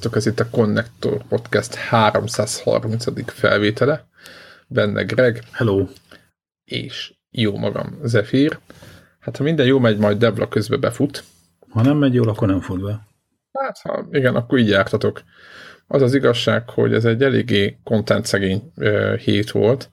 [0.00, 3.32] Sziasztok, ez itt a Connector Podcast 330.
[3.32, 4.06] felvétele.
[4.66, 5.42] Benne Greg.
[5.52, 5.86] Hello.
[6.64, 8.58] És jó magam, Zephyr.
[9.18, 11.24] Hát ha minden jó megy, majd Devla közbe befut.
[11.70, 13.06] Ha nem megy jól, akkor nem fut be.
[13.52, 15.22] Hát ha igen, akkor így jártatok.
[15.86, 19.90] Az az igazság, hogy ez egy eléggé content szegény uh, hét volt,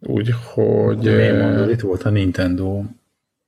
[0.00, 1.08] úgyhogy...
[1.08, 2.82] Uh, itt volt a Nintendo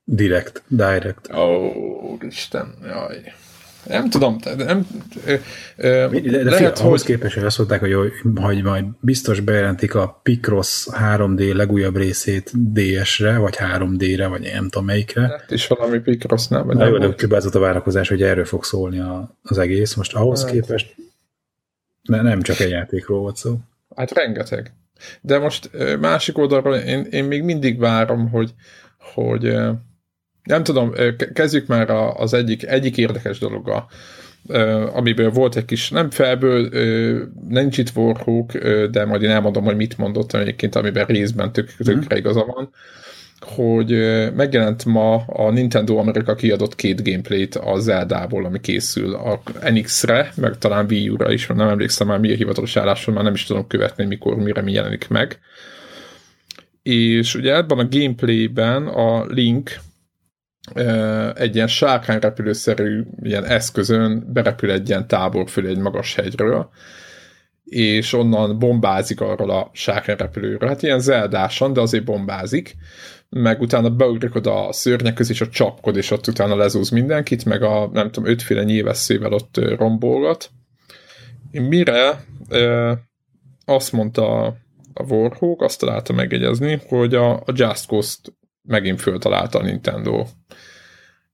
[0.03, 1.33] Direct, Direct.
[1.33, 3.33] Ó, oh, Isten, jaj.
[3.87, 4.87] Nem tudom, nem...
[5.25, 5.33] Ö,
[5.75, 7.15] ö, de, de lehet, fia, ahhoz hogy...
[7.15, 7.95] képest, hogy azt mondták, hogy,
[8.35, 14.85] hogy majd biztos bejelentik a Picross 3D legújabb részét DS-re, vagy 3D-re, vagy nem tudom
[14.85, 15.21] melyikre.
[15.21, 16.67] Hát is valami Picross, nem?
[16.67, 19.93] Nem jó, de a várakozás, hogy erről fog szólni a, az egész.
[19.93, 20.51] Most ahhoz hát.
[20.51, 20.95] képest
[22.07, 23.57] ne, nem csak egy játékról volt szó.
[23.95, 24.73] Hát rengeteg.
[25.21, 28.53] De most másik oldalról én, én még mindig várom, hogy,
[29.13, 29.57] hogy
[30.47, 30.93] nem tudom,
[31.33, 33.89] kezdjük már az egyik, egyik érdekes dologgal,
[34.93, 36.69] amiből volt egy kis, nem felből,
[37.49, 38.57] nincs itt Warhawk,
[38.91, 41.89] de majd én elmondom, hogy mit mondott egyébként, amiben részben tök, mhm.
[41.89, 42.17] tökre mm.
[42.17, 42.69] igaza van,
[43.39, 43.89] hogy
[44.35, 50.57] megjelent ma a Nintendo Amerika kiadott két gameplayt a Zeldából, ami készül a NX-re, meg
[50.57, 53.67] talán Wii U-ra is, nem emlékszem már mi a hivatalos álláson, már nem is tudom
[53.67, 55.39] követni, mikor, mire mi jelenik meg.
[56.83, 59.79] És ugye ebben a gameplayben a Link
[61.33, 66.69] egy ilyen sárkányrepülőszerű ilyen eszközön berepül egy ilyen tábor fölé egy magas hegyről,
[67.63, 70.69] és onnan bombázik arról a sárkányrepülőről.
[70.69, 72.75] Hát ilyen zeldásan, de azért bombázik,
[73.29, 77.45] meg utána beugrik oda a szörnyek közé, és ott csapkod, és ott utána lezúz mindenkit,
[77.45, 80.49] meg a nem tudom, ötféle nyilvesszével ott rombolgat.
[81.51, 82.25] Mire
[83.65, 84.45] azt mondta
[84.93, 88.17] a Warhawk, azt találta megjegyezni, hogy a, a Just Cause
[88.67, 90.25] megint föltalálta a Nintendo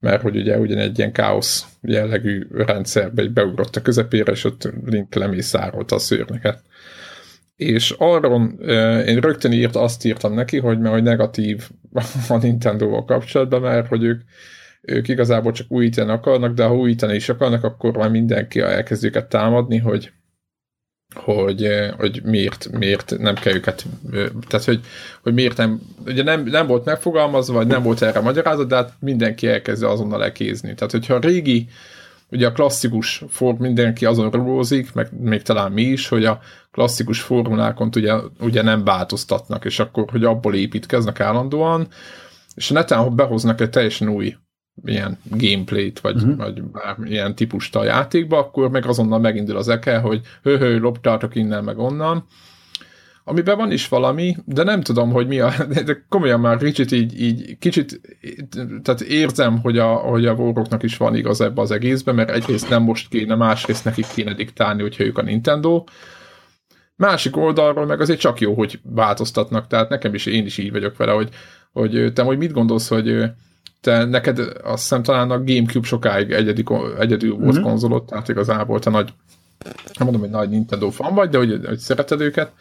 [0.04, 5.96] mert hogy ugye ugyanegy ilyen káosz jellegű rendszerbe beugrott a közepére, és ott Link lemészárolta
[5.96, 6.62] a szőrneket.
[7.56, 8.48] És arról
[9.06, 11.70] én rögtön írt, azt írtam neki, hogy mert hogy negatív
[12.30, 14.22] a Nintendo-val kapcsolatban, mert hogy ők,
[14.82, 19.30] ők igazából csak újítani akarnak, de ha újítani is akarnak, akkor már mindenki elkezd őket
[19.30, 20.12] támadni, hogy
[21.16, 23.86] hogy, hogy miért, miért nem kell őket,
[24.48, 24.80] tehát hogy,
[25.22, 28.94] hogy miért nem, ugye nem, nem volt megfogalmazva, vagy nem volt erre magyarázat, de hát
[29.00, 30.74] mindenki elkezdje azonnal elkézni.
[30.74, 31.68] Tehát hogyha a régi,
[32.32, 36.40] ugye a klasszikus form mindenki azon rózik, meg még talán mi is, hogy a
[36.72, 41.88] klasszikus formulákon ugye, ugye nem változtatnak, és akkor, hogy abból építkeznek állandóan,
[42.56, 44.36] és a neten behoznak egy teljesen új
[44.86, 46.38] ilyen gameplayt, vagy, uh-huh.
[46.38, 46.62] vagy
[47.12, 51.78] ilyen típust a játékba, akkor meg azonnal megindul az eke, hogy hő-hő, loptátok innen, meg
[51.78, 52.26] onnan.
[53.26, 55.54] Amiben van is valami, de nem tudom, hogy mi a,
[55.86, 58.02] de komolyan már kicsit így, így kicsit,
[58.82, 62.70] tehát érzem, hogy a, hogy a voroknak is van igaz ebbe az egészben, mert egyrészt
[62.70, 65.84] nem most kéne, másrészt nekik kéne diktálni, hogyha ők a Nintendo.
[66.96, 70.98] Másik oldalról meg azért csak jó, hogy változtatnak, tehát nekem is, én is így vagyok
[70.98, 71.30] vele, hogy,
[71.72, 73.24] hogy te hogy mit gondolsz, hogy
[73.84, 76.64] te neked azt hiszem talán a Gamecube sokáig egyedi,
[77.00, 77.64] egyedül volt mm-hmm.
[77.64, 79.14] konzolot, tehát igazából te nagy,
[79.98, 82.52] nem mondom, hogy nagy Nintendo fan vagy, de hogy, hogy szereted őket,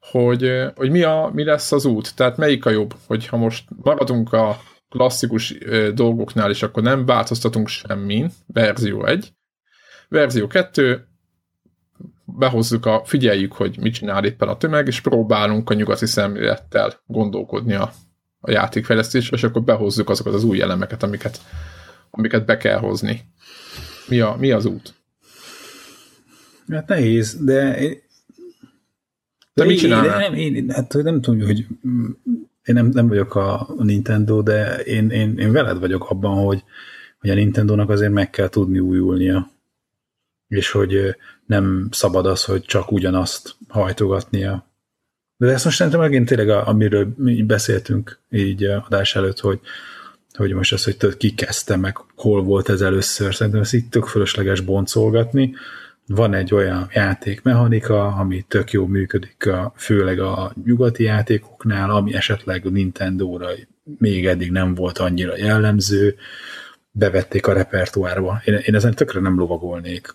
[0.00, 4.32] hogy, hogy mi, a, mi lesz az út, tehát melyik a jobb, hogyha most maradunk
[4.32, 5.58] a klasszikus
[5.94, 9.32] dolgoknál, és akkor nem változtatunk semmin, verzió 1,
[10.08, 11.06] verzió 2,
[12.24, 17.74] behozzuk a, figyeljük, hogy mit csinál éppen a tömeg, és próbálunk a nyugati szemlélettel gondolkodni
[17.74, 17.92] a
[18.44, 21.40] a játékfejlesztésre, és akkor behozzuk azokat az új elemeket, amiket,
[22.10, 23.20] amiket be kell hozni.
[24.08, 24.94] Mi, a, mi az út?
[26.68, 27.78] Hát nehéz, de
[29.54, 30.18] de, de mit csinálnál?
[30.18, 31.66] Nem, én, hát nem tudom, hogy
[32.64, 36.64] én nem, nem vagyok a, Nintendo, de én, én, én veled vagyok abban, hogy,
[37.20, 39.50] hogy a Nintendo-nak azért meg kell tudni újulnia.
[40.48, 41.16] És hogy
[41.46, 44.71] nem szabad az, hogy csak ugyanazt hajtogatnia
[45.46, 49.60] de ezt most szerintem megint tényleg, amiről mi beszéltünk így adás előtt, hogy,
[50.32, 53.90] hogy most az, hogy tudod, ki kezdte meg, hol volt ez először, szerintem ezt itt
[53.90, 55.54] tök fölösleges boncolgatni.
[56.06, 62.66] Van egy olyan játékmechanika, ami tök jó működik, a, főleg a nyugati játékoknál, ami esetleg
[62.66, 63.48] a Nintendo-ra
[63.98, 66.16] még eddig nem volt annyira jellemző,
[66.90, 68.42] bevették a repertoárba.
[68.44, 70.14] Én, én ezen tökre nem lovagolnék.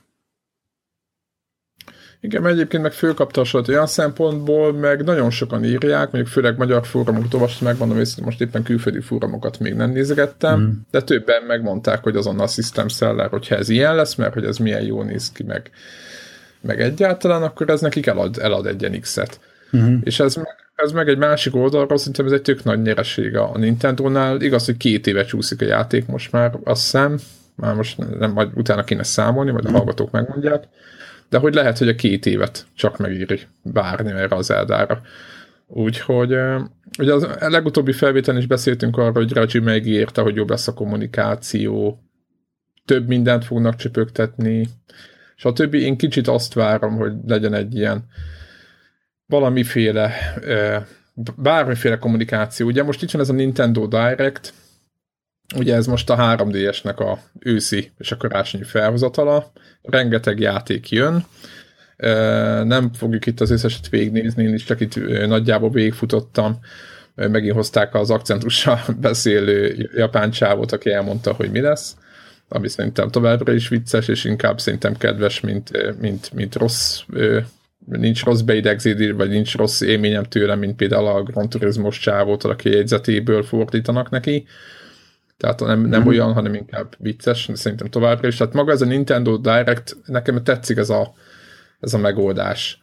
[2.21, 6.85] Igen, mert egyébként meg fölkapta a olyan szempontból, meg nagyon sokan írják, mondjuk főleg magyar
[6.85, 10.69] fórumokat olvastam, megmondom hogy most éppen külföldi fórumokat még nem nézegettem, mm.
[10.91, 14.57] de többen megmondták, hogy azon a system seller, hogyha ez ilyen lesz, mert hogy ez
[14.57, 15.69] milyen jól néz ki, meg,
[16.61, 19.39] meg egyáltalán, akkor ez nekik elad, elad egy X-et.
[19.77, 19.97] Mm.
[20.03, 23.51] És ez meg, ez meg egy másik oldalról, szerintem ez egy tök nagy nyereség a
[23.57, 24.41] Nintendo-nál.
[24.41, 27.17] Igaz, hogy két éve csúszik a játék most már, azt hiszem,
[27.55, 30.63] már most nem, majd utána kéne számolni, majd a hallgatók megmondják,
[31.29, 35.01] de hogy lehet, hogy a két évet csak megíri bárni erre az Eldára.
[35.67, 36.31] Úgyhogy
[36.99, 42.01] ugye az legutóbbi felvételen is beszéltünk arról, hogy Raji megírta, hogy jobb lesz a kommunikáció,
[42.85, 44.67] több mindent fognak csöpögtetni,
[45.35, 48.05] és a többi, én kicsit azt várom, hogy legyen egy ilyen
[49.25, 50.13] valamiféle
[51.35, 52.67] bármiféle kommunikáció.
[52.67, 54.53] Ugye most itt van ez a Nintendo Direct,
[55.55, 59.51] ugye ez most a 3DS-nek a őszi és a karácsonyi felhozatala,
[59.81, 61.25] rengeteg játék jön,
[62.63, 66.59] nem fogjuk itt az összeset végignézni, én is csak itt nagyjából végigfutottam,
[67.15, 71.95] megint hozták az akcentussal beszélő japán csávot, aki elmondta, hogy mi lesz,
[72.47, 77.01] ami szerintem továbbra is vicces, és inkább szerintem kedves, mint, mint, mint rossz
[77.85, 82.69] nincs rossz beidegzédi, vagy nincs rossz élményem tőle, mint például a Grand Turismo csávót, aki
[82.69, 84.45] jegyzetéből fordítanak neki.
[85.37, 86.09] Tehát nem, nem mm-hmm.
[86.09, 88.35] olyan, hanem inkább vicces, szerintem továbbra is.
[88.35, 91.13] Tehát maga ez a Nintendo Direct, nekem tetszik ez a,
[91.79, 92.79] ez a megoldás,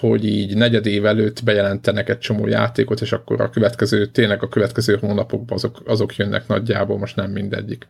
[0.00, 4.48] hogy így negyed év előtt bejelentenek egy csomó játékot, és akkor a következő, tényleg a
[4.48, 7.86] következő hónapokban azok, azok jönnek nagyjából, most nem mindegyik.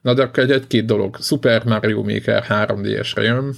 [0.00, 1.16] Na de akkor egy-két dolog.
[1.20, 3.54] Super Mario Maker 3D-esre jön,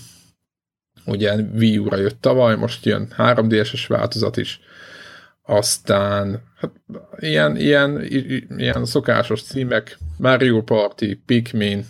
[1.04, 4.60] ugye Wii U-ra jött tavaly, most jön 3DS-es változat is,
[5.46, 6.70] aztán hát,
[7.18, 8.02] ilyen, ilyen,
[8.56, 11.84] ilyen szokásos címek, Mario Party, Pikmin,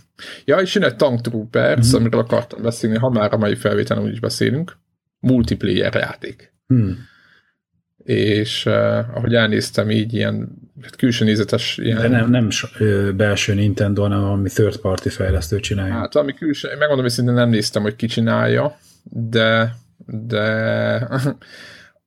[0.44, 2.00] ja, és jön egy Tank Troopers, mm-hmm.
[2.00, 4.78] amiről akartam beszélni, ha már a mai felvételen úgyis beszélünk,
[5.20, 6.52] multiplayer játék.
[6.74, 6.90] Mm.
[8.04, 10.48] És uh, ahogy elnéztem, így ilyen
[10.82, 12.00] hát külső nézetes ilyen...
[12.00, 12.48] De nem, nem
[13.16, 15.94] belső Nintendo, hanem ami third party fejlesztő csinálja.
[15.94, 19.74] Hát ami külső, megmondom, hogy szinte nem néztem, hogy ki csinálja, de,
[20.06, 21.08] de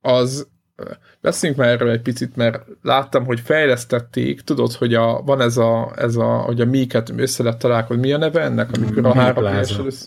[0.00, 0.48] az
[1.20, 5.92] beszéljünk már erről egy picit, mert láttam, hogy fejlesztették, tudod, hogy a, van ez a,
[5.96, 9.44] ez a, hogy a míket össze lehet találkozni, mi a neve ennek, amikor a három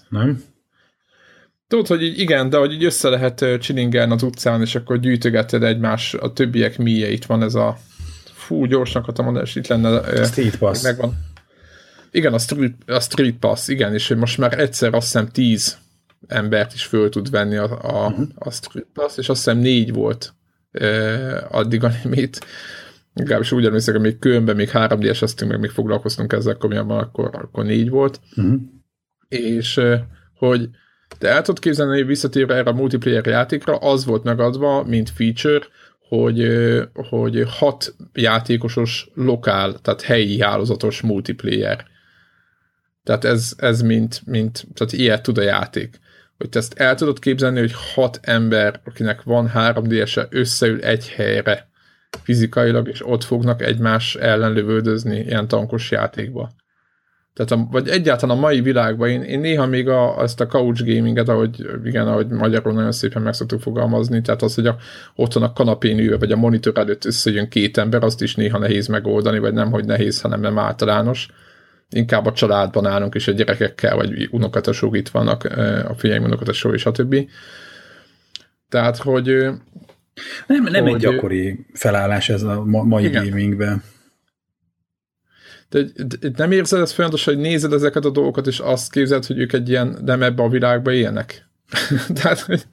[0.10, 0.44] Nem?
[1.68, 5.64] Tudod, hogy így igen, de hogy így össze lehet csilingelni az utcán, és akkor gyűjtögeted
[5.64, 7.78] egymás, a többiek míje, itt van ez a
[8.34, 9.98] fú, gyorsnak akartam mondani, és itt lenne...
[9.98, 10.84] A Street Pass.
[10.84, 11.14] Megvan.
[12.12, 15.78] Igen, a street, a street Pass, igen, és most már egyszer azt hiszem tíz
[16.28, 18.28] embert is föl tud venni a, a, uh-huh.
[18.36, 20.34] a Street Pass, és azt hiszem négy volt
[21.50, 22.46] addig a limit.
[23.14, 27.00] Legalábbis úgy emlékszem, hogy még különben még 3 d esztünk, meg még foglalkoztunk ezzel komolyabban,
[27.00, 28.20] akkor, akkor négy volt.
[28.36, 28.62] Uh-huh.
[29.28, 29.82] És
[30.36, 30.70] hogy
[31.18, 35.66] te el tudod képzelni, hogy visszatérve erre a multiplayer játékra, az volt megadva, mint feature,
[36.08, 36.48] hogy,
[36.94, 41.86] hogy hat játékosos lokál, tehát helyi hálózatos multiplayer.
[43.04, 46.00] Tehát ez, ez mint, mint, tehát ilyet tud a játék
[46.38, 50.82] hogy te ezt el tudod képzelni, hogy hat ember, akinek van 3 ds -e, összeül
[50.82, 51.72] egy helyre
[52.24, 56.52] fizikailag, és ott fognak egymás ellen lövöldözni ilyen tankos játékba.
[57.34, 60.86] Tehát a, vagy egyáltalán a mai világban én, én néha még a, azt a couch
[60.86, 64.78] gaminget, ahogy, igen, ahogy magyarul nagyon szépen meg szoktuk fogalmazni, tehát az, hogy a,
[65.16, 68.88] otthon a kanapén ülve, vagy a monitor előtt összejön két ember, azt is néha nehéz
[68.88, 71.28] megoldani, vagy nem, hogy nehéz, hanem nem általános
[71.94, 75.44] inkább a családban állunk, és a gyerekekkel, vagy unokatosok itt vannak,
[75.88, 76.38] a fiaim
[76.84, 77.30] a többi.
[78.70, 79.26] Tehát, hogy...
[80.48, 83.30] Nem, nem hogy, egy gyakori felállás ez a mai igen.
[83.30, 83.84] gamingben.
[85.70, 85.84] De,
[86.20, 89.54] de nem érzed ezt folyamatosan, hogy nézed ezeket a dolgokat, és azt képzeld, hogy ők
[89.54, 91.50] egy ilyen nem ebbe a világba élnek?
[92.22, 92.64] tehát, hogy,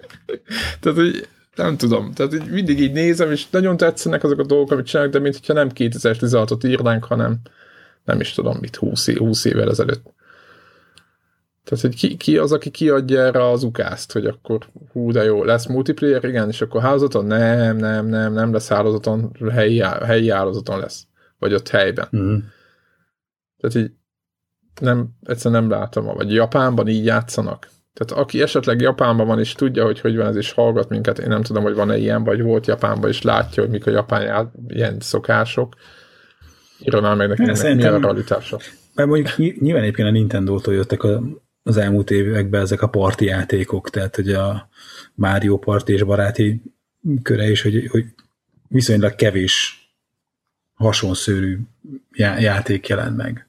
[0.81, 2.12] tehát, hogy nem tudom.
[2.12, 5.53] Tehát hogy mindig így nézem, és nagyon tetszenek azok a dolgok, amit csinálnak, de mintha
[5.53, 7.41] nem 2016-ot írnánk, hanem
[8.04, 10.12] nem is tudom mit, 20, 20 évvel ezelőtt.
[11.64, 15.45] Tehát, hogy ki, ki az, aki kiadja erre az ukázt, hogy akkor hú, de jó,
[15.45, 17.26] lesz multiplayer, igen, és akkor hálózaton?
[17.26, 21.07] Nem, nem, nem, nem lesz hálózaton, helyi, helyi hálózaton lesz.
[21.38, 22.09] Vagy ott helyben.
[22.16, 22.37] Mm.
[23.61, 23.92] Tehát így
[24.80, 27.69] nem, egyszerűen nem látom, vagy Japánban így játszanak.
[27.95, 31.28] Tehát aki esetleg Japánban van, és tudja, hogy hogy van ez, és hallgat minket, én
[31.28, 35.00] nem tudom, hogy van-e ilyen, vagy volt Japánban, és látja, hogy mik a japán ilyen
[35.00, 35.75] szokások,
[36.83, 38.59] Írnál meg nekem, meg mi a realitása.
[38.95, 41.23] Mert mondjuk nyilván egyébként a Nintendo-tól jöttek a,
[41.63, 44.69] az elmúlt években ezek a parti játékok, tehát hogy a
[45.15, 46.63] Mario Party és baráti
[47.23, 48.05] köre is, hogy, hogy
[48.69, 49.85] viszonylag kevés
[50.75, 51.59] hasonszörű
[52.13, 53.49] já, játék jelent meg.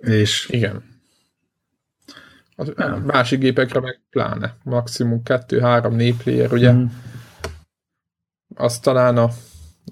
[0.00, 0.88] És Igen.
[2.76, 4.56] A másik gépekre meg pláne.
[4.62, 6.72] Maximum 2-3 player, ugye?
[6.72, 6.84] Mm.
[8.54, 9.28] Azt talán a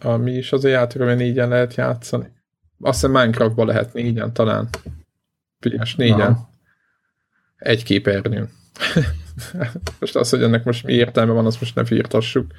[0.00, 2.32] a, mi is az a játék, ami négyen lehet játszani.
[2.80, 4.68] Azt hiszem Minecraftban lehet négyen talán.
[5.58, 6.20] Pilyás négyen.
[6.20, 6.50] Aha.
[7.56, 8.48] Egy képernyőn.
[10.00, 12.52] most az, hogy ennek most mi értelme van, azt most ne firtassuk.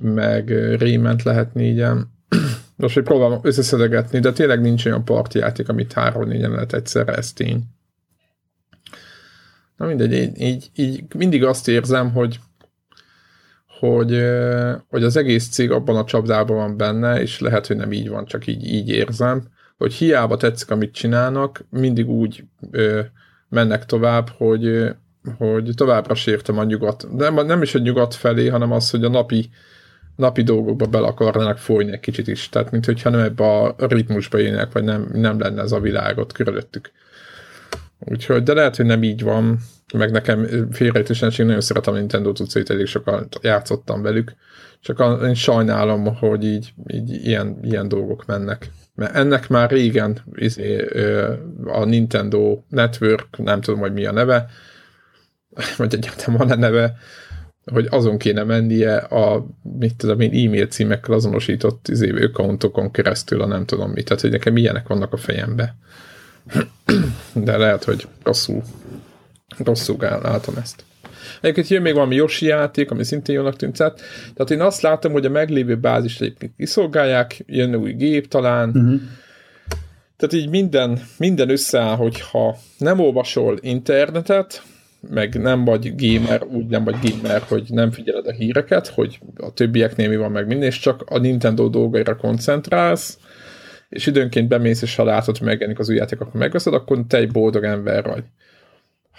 [0.00, 0.48] Meg
[0.78, 2.14] Rément lehet négyen.
[2.76, 7.32] Most, hogy próbálom összeszedegetni, de tényleg nincs olyan partjáték, amit három négyen lehet egyszerre, ez
[7.32, 7.64] tény.
[9.76, 12.40] Na mindegy, így, így, így mindig azt érzem, hogy
[13.78, 14.22] hogy,
[14.88, 18.24] hogy az egész cég abban a csapdában van benne, és lehet, hogy nem így van,
[18.24, 19.42] csak így, így érzem,
[19.76, 23.00] hogy hiába tetszik, amit csinálnak, mindig úgy ö,
[23.48, 24.94] mennek tovább, hogy,
[25.38, 27.06] hogy továbbra sértem a nyugat.
[27.16, 29.50] Nem, nem is a nyugat felé, hanem az, hogy a napi,
[30.16, 32.48] napi dolgokba bele akarnának folyni egy kicsit is.
[32.48, 36.32] Tehát, mint hogyha nem ebbe a ritmusba élnek, vagy nem, nem lenne ez a világot
[36.32, 36.90] körülöttük.
[37.98, 39.58] Úgyhogy, de lehet, hogy nem így van,
[39.96, 44.34] meg nekem félrejtésen nagyon szeretem a Nintendo cuccait, elég sokat játszottam velük,
[44.80, 48.70] csak én sajnálom, hogy így, így ilyen, ilyen dolgok mennek.
[48.94, 50.84] Mert ennek már régen izé,
[51.64, 54.46] a Nintendo Network, nem tudom, hogy mi a neve,
[55.76, 56.96] vagy egyáltalán van a neve,
[57.72, 59.46] hogy azon kéne mennie a,
[59.78, 64.04] mit tudom én, e-mail címekkel azonosított izé, accountokon keresztül, a nem tudom mit.
[64.04, 65.76] Tehát, hogy nekem ilyenek vannak a fejembe.
[67.32, 68.62] De lehet, hogy rosszul,
[69.64, 70.84] rosszul látom ezt.
[71.40, 73.76] Egyébként jön még valami Yoshi játék, ami szintén jónak tűnt.
[73.76, 79.00] Tehát én azt látom, hogy a meglévő bázist egyébként kiszolgálják, jön új gép talán, uh-huh.
[80.16, 84.62] Tehát így minden, minden összeáll, hogyha nem olvasol internetet,
[85.10, 89.52] meg nem vagy gamer, úgy nem vagy gamer, hogy nem figyeled a híreket, hogy a
[89.52, 93.18] többieknél mi van meg minden, és csak a Nintendo dolgaira koncentrálsz,
[93.88, 97.16] és időnként bemész, és ha látod, hogy megjelenik az új játék, akkor megveszed, akkor te
[97.16, 98.24] egy boldog ember vagy.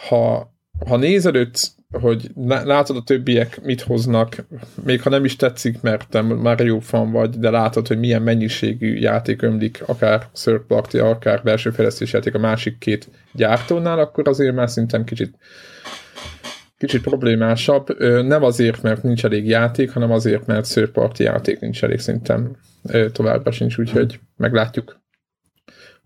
[0.08, 0.54] Ha,
[0.88, 4.46] ha nézelődsz, hogy látod a többiek mit hoznak,
[4.84, 8.22] még ha nem is tetszik, mert te már jó fan vagy, de látod, hogy milyen
[8.22, 10.62] mennyiségű játék ömlik, akár third
[10.94, 15.38] akár belső fejlesztés játék a másik két gyártónál, akkor azért már szintem kicsit
[16.78, 18.00] kicsit problémásabb.
[18.24, 22.58] Nem azért, mert nincs elég játék, hanem azért, mert szőrparti játék nincs elég szinten
[23.12, 25.02] továbbra sincs, úgyhogy meglátjuk.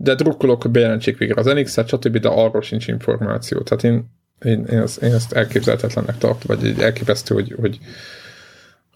[0.02, 3.60] De drukkolok, hogy bejelentsék végre az NX-et, stb., de arról sincs információ.
[3.60, 4.06] Tehát én,
[4.42, 7.80] én, én, ezt, én ezt elképzelhetetlennek tartom, vagy egy elképesztő, hogy, hogy,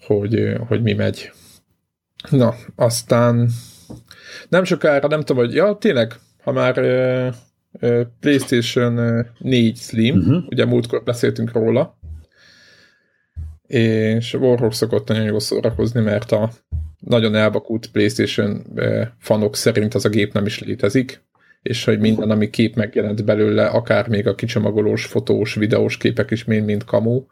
[0.01, 1.31] hogy, hogy mi megy.
[2.29, 3.49] Na, aztán
[4.49, 6.73] nem sokára, nem tudom, hogy ja, tényleg, ha már
[8.19, 10.43] PlayStation 4 Slim, uh-huh.
[10.47, 11.97] ugye múltkor beszéltünk róla,
[13.67, 16.51] és Warhawk szokott nagyon jól szórakozni, mert a
[16.99, 18.65] nagyon elbakult PlayStation
[19.19, 21.23] fanok szerint az a gép nem is létezik,
[21.61, 26.43] és hogy minden, ami kép megjelent belőle, akár még a kicsomagolós, fotós, videós képek is
[26.43, 27.23] mind-mind kamu,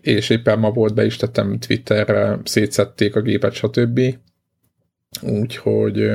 [0.00, 4.00] és éppen ma volt be is tettem Twitterre, szétszették a gépet, stb.
[5.22, 6.10] Úgyhogy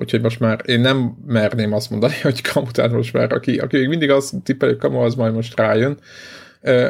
[0.00, 3.76] Úgyhogy most már én nem merném azt mondani, hogy kamu, tehát most már aki, aki
[3.76, 5.98] még mindig azt tippeli, hogy kamu, az majd most rájön.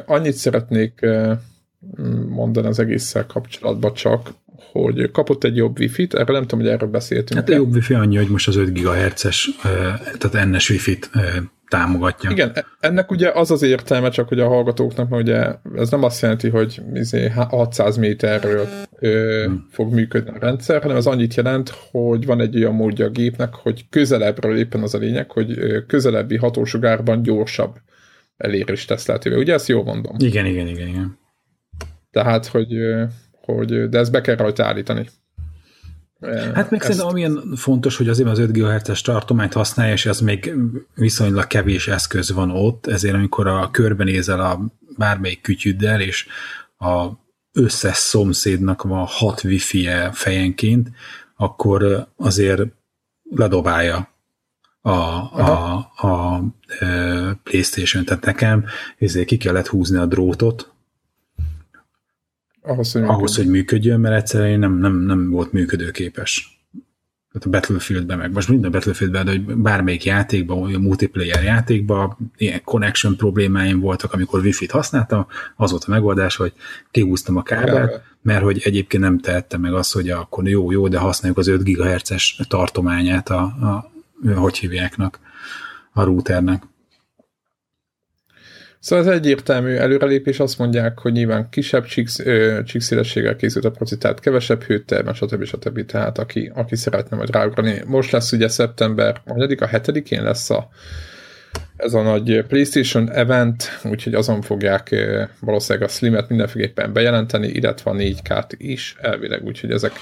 [0.06, 1.06] Annyit szeretnék
[2.28, 4.30] mondani az egésszel kapcsolatban csak,
[4.72, 7.40] hogy kapott egy jobb wifi-t, erről nem tudom, hogy erről beszéltünk.
[7.40, 9.50] Hát a jobb wifi annyi, hogy most az 5 GHz-es,
[10.18, 11.10] tehát NS wifi-t
[11.68, 12.30] támogatja.
[12.30, 16.02] Igen, e- ennek ugye az az értelme, csak hogy a hallgatóknak, mert ugye ez nem
[16.02, 16.82] azt jelenti, hogy
[17.48, 19.66] 600 izé méterről ö, hmm.
[19.70, 23.54] fog működni a rendszer, hanem az annyit jelent, hogy van egy olyan módja a gépnek,
[23.54, 27.76] hogy közelebbről éppen az a lényeg, hogy közelebbi hatósugárban gyorsabb
[28.36, 29.36] elérés tesz lehetővé.
[29.36, 30.14] Ugye ezt jól mondom?
[30.18, 31.18] Igen, igen, igen, igen.
[32.10, 32.72] Tehát, hogy,
[33.54, 35.08] hogy de ezt be kell rajta állítani.
[36.54, 40.54] Hát meg szerintem amilyen fontos, hogy azért az 5 GHz-es tartományt használja, és az még
[40.94, 44.60] viszonylag kevés eszköz van ott, ezért amikor a körbenézel a
[44.96, 46.26] bármelyik kütyüddel, és
[46.78, 47.08] a
[47.52, 50.90] összes szomszédnak van 6 wifi-e fejenként,
[51.36, 52.62] akkor azért
[53.30, 54.08] ledobálja
[54.80, 56.42] a, a, a, a
[57.42, 58.04] PlayStation.
[58.04, 58.64] Tehát nekem
[58.98, 60.72] ezért ki kellett húzni a drótot,
[62.62, 66.58] ahhoz, hogy működjön, ahhoz, hogy működjön mert egyszerűen nem, nem, nem volt működőképes.
[67.32, 72.60] Tehát a Battlefieldben meg, most minden Battlefieldben, de hogy bármelyik játékban, a multiplayer játékban ilyen
[72.64, 76.52] connection problémáim voltak, amikor wifi-t használtam, az volt a megoldás, hogy
[76.90, 80.98] kihúztam a kábelt, mert hogy egyébként nem tehettem meg azt, hogy akkor jó, jó, de
[80.98, 83.90] használjuk az 5 GHz-es tartományát a, a
[84.34, 85.20] hogy hívjáknak,
[85.92, 86.62] a routernek.
[88.80, 91.84] Szóval ez egyértelmű előrelépés, azt mondják, hogy nyilván kisebb
[92.64, 95.44] csíkszélességgel készült a proci, tehát kevesebb hőt termel, stb.
[95.44, 95.84] stb.
[95.86, 97.82] Tehát aki, aki szeretne majd ráugrani.
[97.86, 100.68] Most lesz ugye szeptember, a a hetedikén lesz a,
[101.76, 104.94] ez a nagy PlayStation event, úgyhogy azon fogják
[105.40, 109.92] valószínűleg a Slimet mindenféleképpen bejelenteni, illetve a 4K-t is elvileg, úgyhogy ezek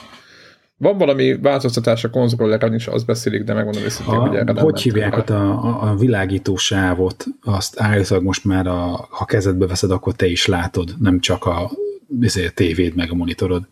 [0.79, 4.83] van valami változtatás a konzoleren is, azt beszélik, de megmondom őszintén, hogy erre nem Hogy
[4.83, 9.91] hívják ott a, a, a világító sávot, azt állítólag most már, a, ha kezedbe veszed,
[9.91, 13.69] akkor te is látod, nem csak a, a tévéd meg a monitorod.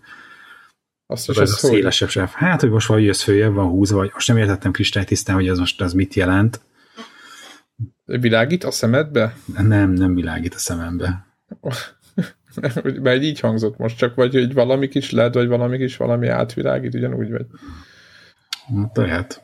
[1.06, 2.26] Azt is ez a szélesebb sem.
[2.32, 5.58] Hát, hogy most vagy jössz följebb, van húzva, vagy most nem értettem kristálytisztán, hogy ez
[5.58, 6.60] most az mit jelent.
[8.04, 9.36] Világít a szemedbe?
[9.58, 11.26] Nem, nem világít a szemembe.
[13.02, 16.94] Mert így hangzott most csak, vagy hogy valami kis led, vagy valami kis valami átvilágít,
[16.94, 17.46] ugyanúgy vagy.
[18.76, 19.42] Hát lehet.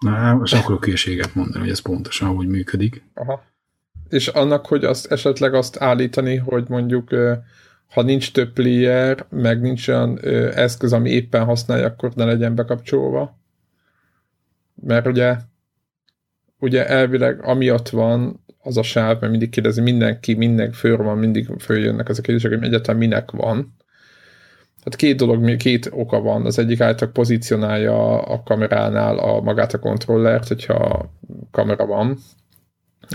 [0.00, 3.02] Na, most akarok hülyeséget mondani, hogy ez pontosan úgy működik.
[3.14, 3.44] Aha.
[4.08, 7.10] És annak, hogy azt esetleg azt állítani, hogy mondjuk
[7.90, 10.18] ha nincs több player, meg nincs olyan
[10.54, 13.38] eszköz, ami éppen használja, akkor ne legyen bekapcsolva.
[14.74, 15.36] Mert ugye
[16.58, 21.48] ugye elvileg amiatt van az a sáv, mert mindig kérdezi mindenki, minden föl van, mindig
[21.58, 23.74] följönnek ezek a kérdések, hogy egyáltalán minek van.
[24.78, 26.46] Tehát két dolog, két oka van.
[26.46, 31.10] Az egyik által pozícionálja a kameránál a magát a kontrollert, hogyha
[31.50, 32.18] kamera van.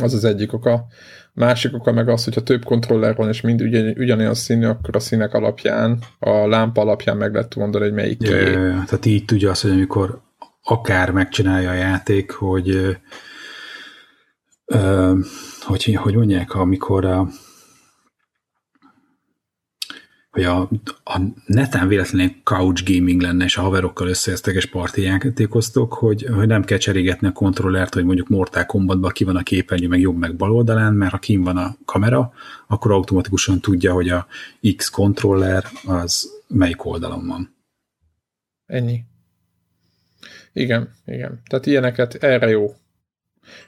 [0.02, 0.86] Az az egyik oka.
[1.34, 5.00] Másik oka meg az, hogyha több kontroller van, és mind ugyan, ugyanolyan színű, akkor a
[5.00, 8.84] színek alapján, a lámpa alapján meg lehet mondani, hogy melyik ja, ja, ja.
[8.86, 10.22] Tehát így tudja azt, hogy amikor
[10.64, 12.98] akár megcsinálja a játék, hogy
[15.62, 17.28] hogy, hogy mondják, amikor a,
[20.30, 20.60] hogy a,
[21.04, 25.12] a netán véletlenül couch gaming lenne, és a haverokkal összeeztek és parti
[25.90, 29.88] hogy, hogy nem kell cserégetni a kontrollert, hogy mondjuk Mortal Kombatban ki van a képernyő,
[29.88, 32.34] meg jobb, meg bal oldalán, mert ha kim van a kamera,
[32.68, 34.28] akkor automatikusan tudja, hogy a
[34.76, 37.56] X kontroller az melyik oldalon van.
[38.66, 39.04] Ennyi.
[40.54, 41.42] Igen, igen.
[41.48, 42.76] Tehát ilyeneket erre jó.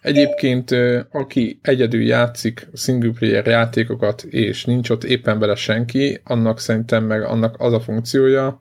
[0.01, 0.71] Egyébként,
[1.11, 7.23] aki egyedül játszik single player játékokat, és nincs ott éppen vele senki, annak szerintem meg
[7.23, 8.59] annak az a funkciója,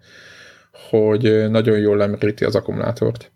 [0.90, 3.32] hogy nagyon jól lemeríti az akkumulátort.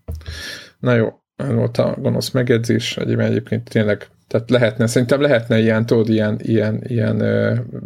[0.79, 6.09] Na jó, ez volt a gonosz megjegyzés, egyébként tényleg, tehát lehetne, szerintem lehetne ilyen, tudod,
[6.09, 7.19] ilyen, ilyen, ilyen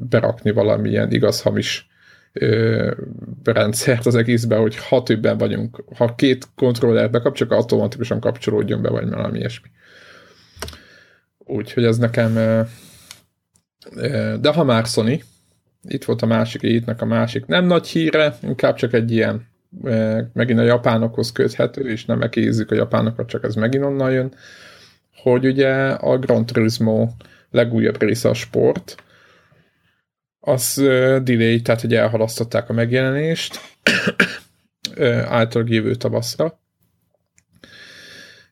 [0.09, 1.89] berakni valamilyen igaz-hamis
[3.45, 9.09] rendszert az egészbe, hogy ha többen vagyunk, ha két kontroller bekapcsolok, automatikusan kapcsolódjon be, vagy
[9.09, 9.69] valami ilyesmi.
[11.51, 12.35] Úgyhogy ez nekem...
[14.41, 15.23] De ha már Sony,
[15.83, 19.49] itt volt a másik étnek a másik nem nagy híre, inkább csak egy ilyen
[20.33, 24.35] megint a japánokhoz köthető, és nem ekézzük a japánokat, csak ez megint onnan jön,
[25.17, 27.09] hogy ugye a Gran Turismo
[27.51, 29.03] legújabb része a sport,
[30.41, 30.75] az
[31.23, 33.61] delay, tehát hogy elhalasztották a megjelenést
[35.25, 36.60] által jövő tavaszra,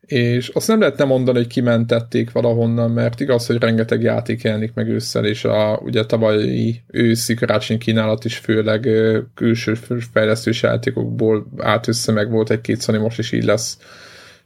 [0.08, 4.88] és azt nem lehetne mondani, hogy kimentették valahonnan, mert igaz, hogy rengeteg játék jelenik meg
[4.88, 8.88] ősszel, és a ugye tavalyi őszi karácsony kínálat is főleg
[9.34, 9.74] külső
[10.12, 13.78] fejlesztős játékokból át össze meg volt egy-két Sony, most is így lesz.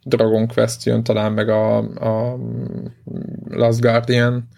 [0.05, 2.38] Dragon Quest jön talán, meg a, a
[3.48, 4.48] Last Guardian,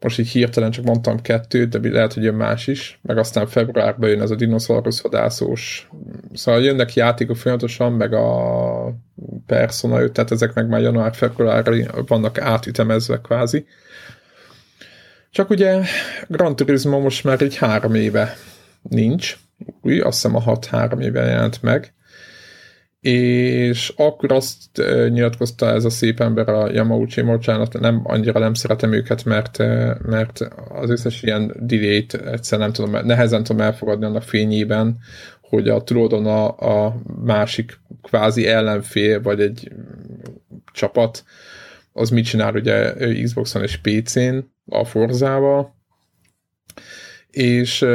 [0.00, 4.08] most így hirtelen csak mondtam kettőt, de lehet, hogy jön más is, meg aztán februárban
[4.08, 5.88] jön ez a dinoszaurusz hadászós.
[6.34, 8.94] Szóval jönnek játékok folyamatosan, meg a
[9.46, 11.74] Persona 5, tehát ezek meg már január-februárra
[12.06, 13.66] vannak átütemezve kvázi.
[15.30, 15.80] Csak ugye
[16.28, 18.36] Gran Turismo most már egy három éve
[18.82, 19.38] nincs,
[19.82, 21.92] új, azt hiszem a 6-3 éve jelent meg,
[23.00, 28.92] és akkor azt nyilatkozta ez a szép ember a Yamauchi, bocsánat, nem, annyira nem szeretem
[28.92, 29.58] őket, mert,
[30.02, 34.98] mert az összes ilyen delay-t egyszer nem tudom, nehezen tudom elfogadni annak fényében,
[35.40, 39.72] hogy a tulajdon a, a másik kvázi ellenfél, vagy egy
[40.72, 41.24] csapat,
[41.92, 45.79] az mit csinál ugye Xboxon és PC-n, a Forzával,
[47.30, 47.86] és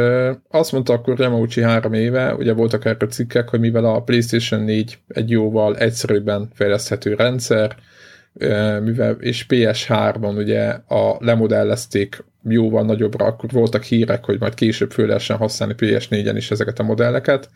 [0.50, 5.00] azt mondta akkor Yamauchi három éve, ugye voltak erre cikkek, hogy mivel a PlayStation 4
[5.08, 7.76] egy jóval egyszerűbben fejleszthető rendszer,
[8.84, 15.08] mivel, és PS3-on ugye a lemodellezték jóval nagyobbra, akkor voltak hírek, hogy majd később föl
[15.08, 17.50] lehessen használni PS4-en is ezeket a modelleket,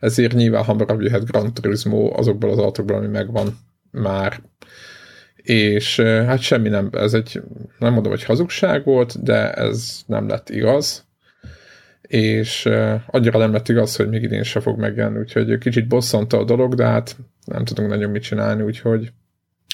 [0.00, 3.58] ezért nyilván hamarabb jöhet Gran Turismo azokból az autókból, ami megvan
[3.90, 4.40] már.
[5.36, 7.42] És hát semmi nem, ez egy,
[7.78, 11.07] nem mondom, hogy hazugság volt, de ez nem lett igaz
[12.08, 12.68] és
[13.06, 16.74] annyira nem lett igaz, hogy még idén se fog megjelenni, úgyhogy kicsit bosszanta a dolog,
[16.74, 19.12] de hát nem tudunk nagyon mit csinálni, úgyhogy,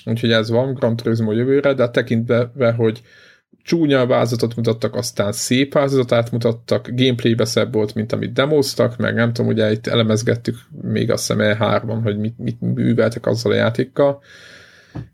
[0.04, 3.02] úgyhogy ez van, Gran Turismo jövőre, de tekintve, hogy
[3.62, 9.32] csúnya vázatot mutattak, aztán szép vázatát mutattak, gameplaybe szebb volt, mint amit demoztak, meg nem
[9.32, 14.22] tudom, ugye itt elemezgettük még azt hiszem E3-ban, hogy mit, mit műveltek azzal a játékkal.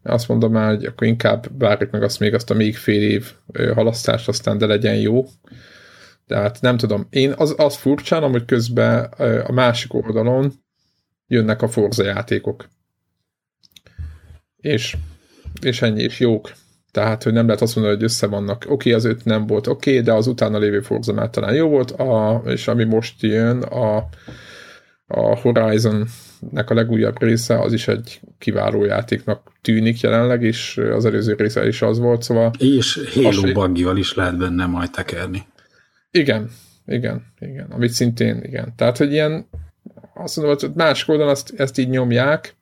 [0.03, 3.33] Azt mondom már, hogy akkor inkább várjuk meg azt még azt a még fél év
[3.75, 5.27] halasztást, aztán de legyen jó.
[6.31, 9.05] Tehát nem tudom, én az, az furcsán, hogy közben
[9.47, 10.53] a másik oldalon
[11.27, 12.69] jönnek a Forza játékok.
[14.57, 14.97] És,
[15.63, 16.53] és ennyi, és jók.
[16.91, 18.57] Tehát, hogy nem lehet azt mondani, hogy össze vannak.
[18.57, 21.55] Oké, okay, az öt nem volt oké, okay, de az utána lévő Forza már talán
[21.55, 24.09] jó volt, a, és ami most jön, a
[25.13, 31.35] a Horizon-nek a legújabb része, az is egy kiváló játéknak tűnik jelenleg, és az előző
[31.35, 32.51] része is az volt, szóval...
[32.59, 35.47] És Halo buggival is lehet benne majd tekerni.
[36.11, 36.51] Igen,
[36.87, 38.73] igen, igen, amit szintén, igen.
[38.77, 39.49] Tehát, hogy ilyen,
[40.15, 42.55] azt mondom, hogy másik oldalon ezt, ezt így nyomják,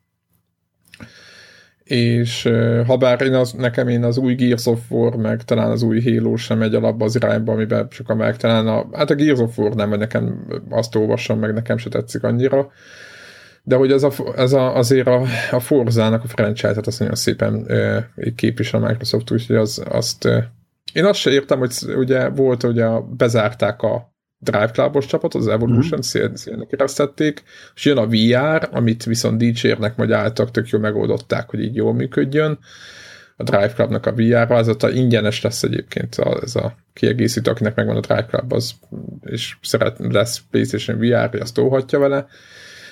[1.89, 2.43] és
[2.87, 6.03] ha bár én az, nekem én az új Gears of War, meg talán az új
[6.03, 9.59] Halo sem megy alapba az irányba, amiben sokan meg talán a, hát a Gears of
[9.59, 12.71] War nem, vagy nekem azt olvassam, meg nekem se tetszik annyira,
[13.63, 17.65] de hogy ez, a, ez a, azért a, a Forzának a franchise-et azt nagyon szépen
[17.67, 20.53] e, képvisel a Microsoft, úgyhogy az, azt e,
[20.93, 25.49] én azt se értem, hogy ugye volt, hogy a, bezárták a Drive Clubos csapat, az
[25.49, 26.33] Evolution mm-hmm.
[26.35, 27.43] szélnek éreztették,
[27.75, 31.95] és jön a VR, amit viszont dicsérnek, vagy álltak, tök jól megoldották, hogy így jól
[31.95, 32.59] működjön.
[33.37, 37.97] A Drive Clubnak a VR változata ingyenes lesz egyébként a, ez a kiegészítő, akinek megvan
[37.97, 38.73] a Drive Club, az,
[39.25, 42.27] és szeret, lesz PlayStation VR, azt tolhatja vele.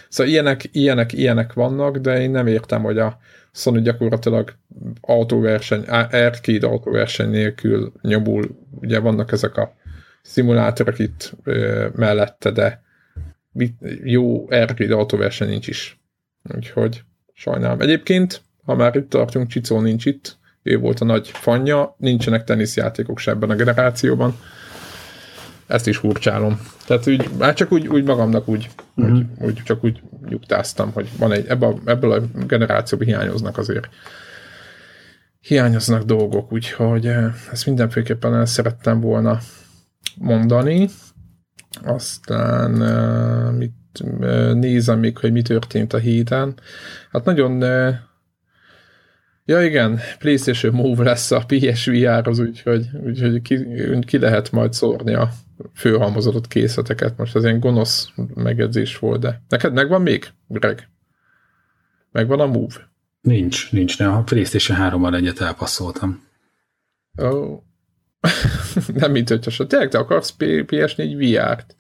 [0.08, 3.18] Szóval ilyenek, ilyenek, ilyenek vannak, de én nem értem, hogy a
[3.56, 4.54] Sony gyakorlatilag
[5.00, 9.74] autóverseny, arcade autóverseny nélkül nyomul, ugye vannak ezek a
[10.22, 12.82] szimulátorok itt ö, mellette, de
[14.04, 16.00] jó arcade autóverseny nincs is.
[16.54, 17.80] Úgyhogy sajnálom.
[17.80, 23.18] Egyébként, ha már itt tartunk, Csicó nincs itt, ő volt a nagy fanya, nincsenek teniszjátékok
[23.18, 24.36] se ebben a generációban.
[25.66, 26.60] Ezt is hurcsálom.
[26.86, 29.16] Tehát úgy, már csak úgy, úgy magamnak úgy, uh-huh.
[29.16, 33.88] úgy, úgy, csak úgy nyugtáztam, hogy van egy, ebből, ebből a generációban hiányoznak azért
[35.40, 37.06] hiányoznak dolgok, úgyhogy
[37.52, 39.38] ezt mindenféleképpen el szerettem volna
[40.18, 40.88] mondani.
[41.82, 42.70] Aztán
[43.52, 43.74] mit
[44.54, 46.54] nézem még, hogy mi történt a héten.
[47.10, 47.64] Hát nagyon
[49.48, 53.66] Ja igen, PlayStation Move lesz a PSVR-hoz, úgyhogy, úgyhogy ki,
[54.00, 55.30] ki lehet majd szórni a
[55.74, 57.16] főhalmozódott készleteket.
[57.16, 60.88] Most az ilyen gonosz megjegyzés volt, de neked megvan még, Greg?
[62.12, 62.74] Megvan a Move?
[63.20, 66.24] Nincs, nincs, de a PlayStation 3-mal egyet elpasszoltam.
[67.22, 67.62] Ó, oh.
[68.94, 71.76] nem mint hogyha tényleg te akarsz PS4 VR-t?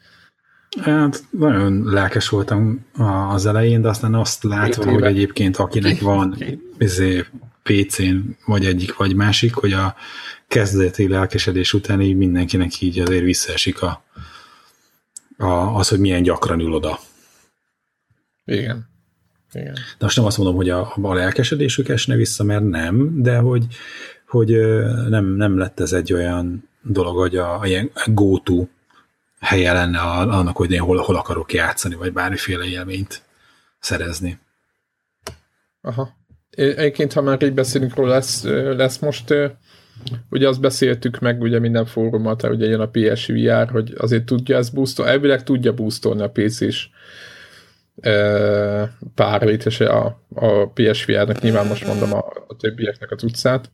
[0.80, 2.86] Hát nagyon lelkes voltam
[3.30, 6.36] az elején, de aztán azt látva, hogy egyébként akinek van
[6.78, 7.24] izé,
[7.66, 9.94] PC-n vagy egyik vagy másik, hogy a
[10.48, 14.02] kezdeti lelkesedés után így mindenkinek így azért visszaesik a,
[15.36, 16.98] a, az, hogy milyen gyakran ül oda.
[18.44, 18.88] Igen.
[19.52, 19.74] Igen.
[19.74, 23.66] De most nem azt mondom, hogy a, a lelkesedésük esne vissza, mert nem, de hogy
[24.26, 24.50] hogy
[25.08, 28.66] nem, nem lett ez egy olyan dolog, hogy a, a ilyen go-to
[29.40, 33.22] helye lenne annak, hogy én hol, hol akarok játszani, vagy bármiféle élményt
[33.78, 34.38] szerezni.
[35.80, 36.16] Aha.
[36.56, 38.44] Egyébként, ha már így beszélünk róla, lesz,
[38.76, 39.34] lesz most,
[40.30, 44.74] ugye azt beszéltük meg ugye minden fórumot, ugye jön a PSVR, hogy azért tudja ezt
[44.74, 46.88] boostolni, elvileg tudja boostolni a PC-s
[49.14, 53.72] párvét, és a, a PSVR-nek nyilván most mondom a, a többieknek az utcát,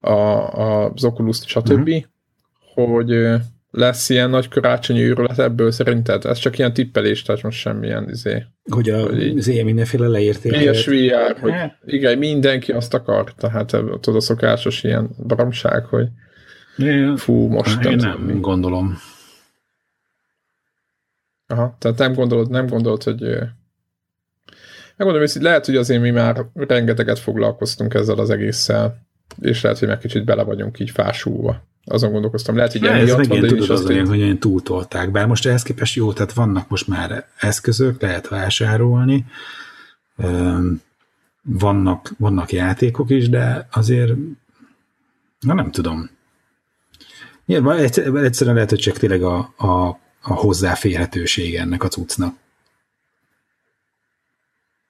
[0.00, 2.02] a, a, az Oculus, stb., uh-huh.
[2.74, 6.24] hogy lesz ilyen nagy karácsonyi őrület ebből szerinted?
[6.24, 8.44] Ez csak ilyen tippelés, tehát most semmilyen izé.
[8.70, 10.70] Hogy a hogy izé mindenféle leértéket.
[10.70, 11.78] PSVR, hogy hát.
[11.84, 16.06] igen, mindenki azt akar, tehát tudod a szokásos ilyen baromság, hogy
[16.76, 18.98] ja, fú, most én nem, nem gondolom.
[21.46, 23.20] Aha, tehát nem gondolod, nem gondolod, hogy
[24.96, 29.06] megmondom, hogy lehet, hogy azért mi már rengeteget foglalkoztunk ezzel az egésszel,
[29.40, 31.66] és lehet, hogy meg kicsit bele vagyunk így fásulva.
[31.88, 35.10] Azon gondolkoztam, lehet, hogy ez megint van, tudod az olyan, hogy olyan túltolták.
[35.10, 39.24] Bár most ehhez képest jó, tehát vannak most már eszközök, lehet vásárolni,
[41.42, 44.12] vannak, vannak játékok is, de azért
[45.40, 46.10] na nem tudom.
[47.46, 52.34] Nyilván egyszerűen lehet, hogy csak tényleg a, a, a hozzáférhetőség ennek a cuccnak.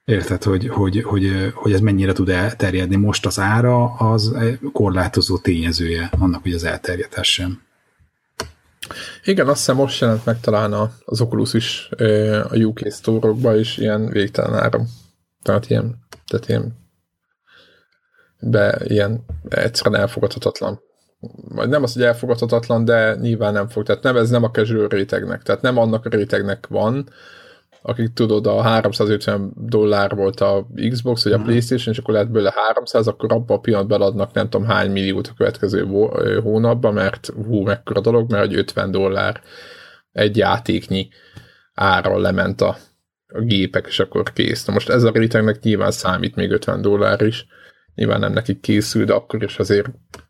[0.09, 2.95] Érted, hogy, hogy, hogy, hogy ez mennyire tud elterjedni.
[2.95, 4.35] Most az ára az
[4.73, 7.61] korlátozó tényezője annak, hogy az elterjedhessen.
[9.23, 11.89] Igen, azt hiszem most jelent meg talán az Oculus is
[12.49, 14.87] a UK store is ilyen végtelen áram.
[15.41, 15.95] Tehát ilyen,
[16.27, 16.77] tehát ilyen
[18.39, 20.79] be ilyen egyszerűen elfogadhatatlan.
[21.47, 23.83] Vagy nem az, hogy elfogadhatatlan, de nyilván nem fog.
[23.83, 25.43] Tehát nem, ez nem a casual rétegnek.
[25.43, 27.09] Tehát nem annak a rétegnek van,
[27.81, 31.43] akik tudod, a 350 dollár volt a Xbox, vagy a mm.
[31.43, 35.27] Playstation, és akkor lehet belőle 300, akkor abban a pillanatban adnak nem tudom hány milliót
[35.27, 35.85] a következő
[36.43, 39.41] hónapban, mert hú, mekkora dolog, mert hogy 50 dollár
[40.11, 41.09] egy játéknyi
[41.73, 42.77] ára lement a,
[43.27, 44.65] a gépek, és akkor kész.
[44.65, 47.45] Na most ez a rétegnek nyilván számít még 50 dollár is,
[47.95, 49.87] nyilván nem nekik készül, de akkor is azért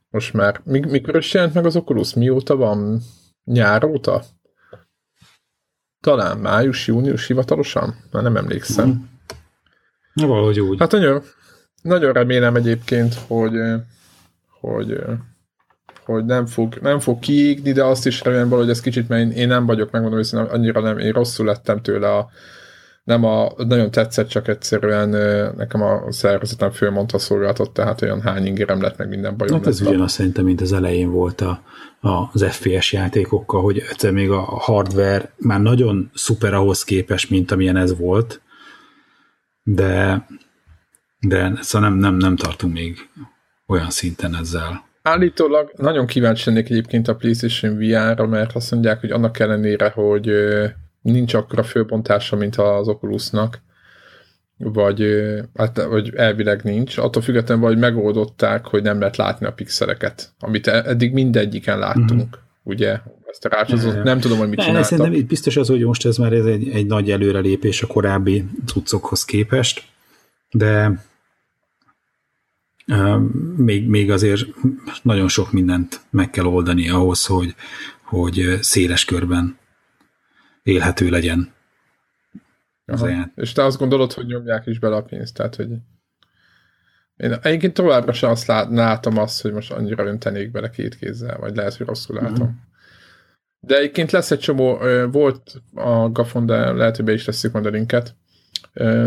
[0.10, 2.14] most már, mikor is jelent meg az Oculus?
[2.14, 3.02] Mióta van?
[3.44, 4.24] Nyár óta?
[6.02, 7.96] Talán május, június hivatalosan?
[8.12, 8.88] Már nem emlékszem.
[8.88, 8.94] Mm.
[10.14, 10.80] Na, valahogy úgy.
[10.80, 11.22] Hát nagyon,
[11.82, 13.54] nagyon remélem egyébként, hogy,
[14.60, 15.04] hogy,
[16.06, 19.32] hogy nem fog, nem fog kiégni, de azt is remélem hogy ez kicsit, mert én,
[19.32, 22.30] én nem vagyok, megmondom hogy annyira nem, én rosszul lettem tőle a,
[23.04, 25.10] nem a, nagyon tetszett, csak egyszerűen
[25.56, 29.82] nekem a szervezetem fölmondta szolgáltat, tehát olyan hány ingérem lett, meg minden bajom Hát ez
[29.82, 31.64] ugyanaz szerintem, mint az elején volt a,
[32.00, 37.52] a, az FPS játékokkal, hogy egyszer még a hardware már nagyon szuper ahhoz képes, mint
[37.52, 38.42] amilyen ez volt,
[39.64, 40.26] de,
[41.20, 43.10] de szóval nem, nem, nem tartunk még
[43.68, 44.88] olyan szinten ezzel.
[45.02, 50.32] Állítólag nagyon kíváncsi lennék egyébként a PlayStation VR-ra, mert azt mondják, hogy annak ellenére, hogy
[51.02, 53.62] nincs akkora főbontása, mint az Oculusnak,
[54.58, 55.04] vagy,
[55.56, 60.68] hát, vagy elvileg nincs, attól függetlenül, hogy megoldották, hogy nem lehet látni a pixeleket, amit
[60.68, 62.30] e- eddig mindegyiken láttunk, mm-hmm.
[62.64, 63.00] ugye?
[63.30, 64.86] Ezt a nem tudom, hogy mit csináltak.
[64.86, 68.46] Szerintem itt biztos az, hogy most ez már ez egy, egy nagy előrelépés a korábbi
[68.66, 69.84] cuccokhoz képest,
[70.52, 71.04] de
[72.88, 73.22] uh,
[73.56, 74.46] még, még azért
[75.02, 77.56] nagyon sok mindent meg kell oldani ahhoz, hogy,
[78.04, 79.59] hogy széles körben
[80.64, 81.54] élhető legyen.
[82.86, 85.68] Az És te azt gondolod, hogy nyomják is bele a pénzt, tehát hogy
[87.18, 91.38] én egyébként továbbra sem azt lát, látom azt, hogy most annyira öntenék bele két kézzel,
[91.38, 92.48] vagy lehet, hogy rosszul látom.
[92.48, 92.58] Mm-hmm.
[93.60, 94.80] De egyébként lesz egy csomó,
[95.12, 98.16] volt a Gafon, de lehet, hogy be is tesszük majd a linket.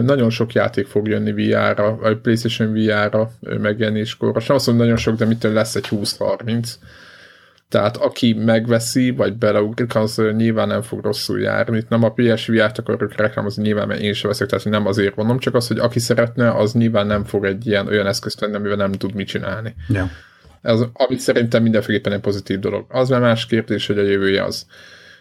[0.02, 4.32] Nagyon sok játék fog jönni VR-ra, vagy PlayStation VR-ra megjelenéskor.
[4.32, 6.74] Most nem azt mondom, nagyon sok, de mitől lesz egy 20-30
[7.72, 11.76] tehát aki megveszi, vagy beleugrik, az nyilván nem fog rosszul járni.
[11.76, 15.38] Itt nem a PSVR-t akarok reklámozni, nyilván mert én sem veszek, tehát nem azért mondom,
[15.38, 18.76] csak az, hogy aki szeretne, az nyilván nem fog egy ilyen olyan eszközt venni, amivel
[18.76, 19.74] nem tud mit csinálni.
[19.88, 20.10] Ja.
[20.62, 22.86] Ez, amit szerintem mindenféleképpen egy pozitív dolog.
[22.88, 24.66] Az már más kérdés, hogy a jövője az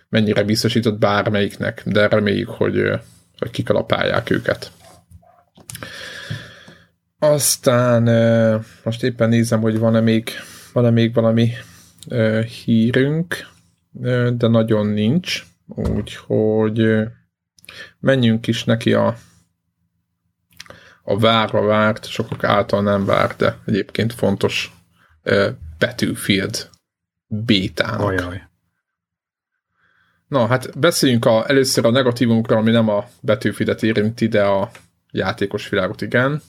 [0.10, 2.90] mennyire biztosított bármelyiknek, de reméljük, hogy,
[3.38, 4.72] hogy kikalapálják őket.
[7.20, 8.04] Aztán
[8.84, 10.30] most éppen nézem, hogy van-e még,
[10.74, 11.52] van-e még valami
[12.64, 13.50] hírünk,
[14.34, 17.08] de nagyon nincs, úgyhogy
[18.00, 19.16] menjünk is neki a,
[21.04, 24.76] a várva várt, sokak által nem várt, de egyébként fontos
[25.78, 26.70] Battlefield
[27.28, 28.08] bétának.
[28.08, 28.50] Ajaj.
[30.28, 34.72] Na, hát beszéljünk a, először a negatívumokra, ami nem a Battlefield-et érinti, de a
[35.12, 36.42] játékos világot igen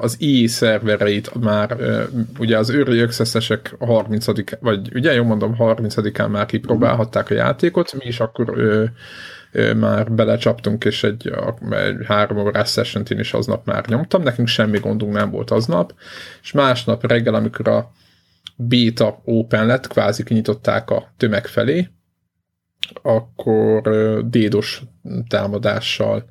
[0.00, 1.76] az EA szervereit már,
[2.38, 4.26] ugye az Early Access-esek a 30
[4.60, 8.84] vagy ugye jól mondom, 30-án már kipróbálhatták a játékot, mi is akkor ö,
[9.52, 11.32] ö, már belecsaptunk, és egy,
[11.70, 15.94] egy három órás session is aznap már nyomtam, nekünk semmi gondunk nem volt aznap,
[16.42, 17.90] és másnap reggel, amikor a
[18.56, 21.88] beta open lett, kvázi kinyitották a tömeg felé,
[23.02, 23.82] akkor
[24.28, 24.82] dédos
[25.28, 26.24] támadással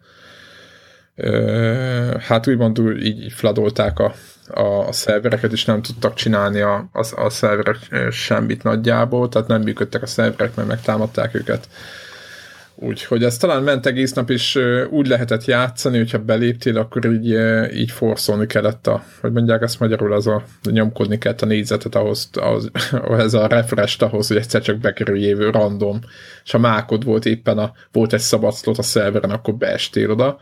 [2.19, 4.13] hát úgymond így fladolták a,
[4.47, 7.77] a, a szervereket, és nem tudtak csinálni a, a, a szerverek
[8.11, 11.67] semmit nagyjából, tehát nem működtek a szerverek, mert megtámadták őket.
[12.75, 17.37] Úgyhogy ez talán ment egész nap, és úgy lehetett játszani, hogyha beléptél, akkor így,
[17.75, 22.29] így forszolni kellett a, hogy mondják ezt magyarul, az a nyomkodni kellett a négyzetet ahhoz,
[22.33, 22.69] ahhoz
[23.25, 25.99] ez a refresh ahhoz, hogy egyszer csak bekerüljévő random,
[26.43, 30.39] és a mákod volt éppen a, volt egy szabad slot a szerveren, akkor beestél oda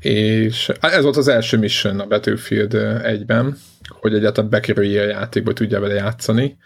[0.00, 3.56] és ez volt az első mission a Battlefield 1-ben,
[3.88, 6.56] hogy egyáltalán bekerülje a játékba, tudja vele játszani.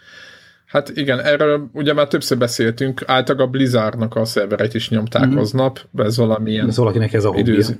[0.65, 5.37] Hát igen, erről ugye már többször beszéltünk, általában a Blizzardnak a szervereit is nyomták mm-hmm.
[5.37, 6.67] aznap, ez valamilyen...
[6.67, 7.75] Ez valakinek ez a időz...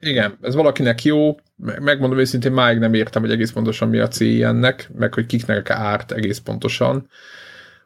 [0.00, 1.36] Igen, ez valakinek jó,
[1.80, 5.70] megmondom őszintén, máig nem értem, hogy egész pontosan mi a célja ennek, meg hogy kiknek
[5.70, 7.08] árt egész pontosan.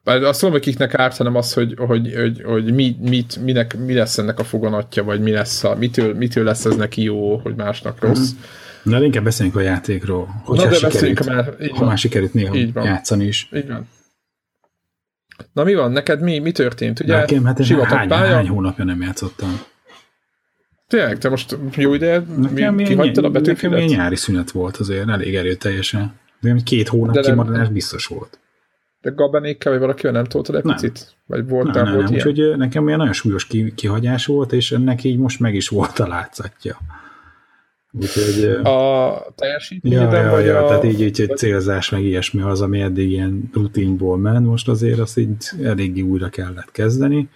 [0.05, 3.77] Bár azt mondom, hogy kiknek árt, hanem az, hogy, hogy, hogy, hogy mi, mit, minek,
[3.79, 7.37] mi lesz ennek a foganatja, vagy mi lesz a, mitől, mitől lesz ez neki jó,
[7.37, 8.33] hogy másnak rossz.
[8.33, 8.99] Mm-hmm.
[8.99, 10.43] Na, inkább beszéljünk a játékról.
[10.45, 12.85] Hogy Na, de sikerült, már, így ha már sikerült néha így van.
[12.85, 13.49] játszani is.
[13.53, 13.89] Így van.
[15.53, 17.01] Na mi van, neked mi, mi történt?
[17.01, 18.35] Ugye Nekem, hát hány, pálya?
[18.35, 19.61] hány hónapja nem játszottam.
[20.89, 23.79] Tényleg, te most jó ide nekem mi, kihagytad a betűfidet?
[23.79, 26.15] Nekem nyári szünet volt azért, elég erőteljesen.
[26.41, 28.39] De két hónap de kimaradás biztos volt.
[29.03, 30.75] De Gabenékkel, vagy valakivel nem toltad egy nem.
[30.75, 31.15] picit?
[31.27, 32.15] Vagy volt nem, nem, volt nem.
[32.15, 32.27] Ilyen?
[32.27, 36.09] Úgyhogy nekem olyan nagyon súlyos kihagyás volt, és ennek így most meg is volt a
[36.09, 36.79] látszatja.
[37.93, 40.69] Úgyhogy, a teljesítményeden, ja, ja, vagy ja, a...
[40.69, 44.99] tehát így, így egy célzás, meg ilyesmi az, ami eddig ilyen rutinból ment, most azért
[44.99, 47.29] azt így eléggé újra kellett kezdeni.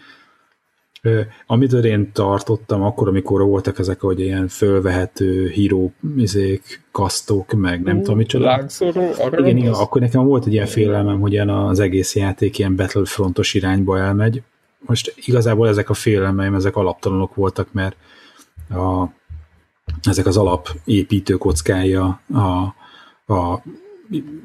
[1.47, 7.97] Amitől én tartottam akkor, amikor voltak ezek, hogy ilyen fölvehető híró izék, kasztok, meg nem
[7.97, 8.45] uh, tudom micsoda.
[8.45, 12.77] Lángszoró, igen, igen, akkor nekem volt egy ilyen félelmem, hogy ilyen az egész játék ilyen
[12.77, 14.43] Battlefrontos irányba elmegy,
[14.87, 17.97] most igazából ezek a félelmeim, ezek alaptalanok voltak, mert
[18.71, 19.05] a,
[20.03, 22.75] ezek az alap építő kockája a,
[23.33, 23.63] a,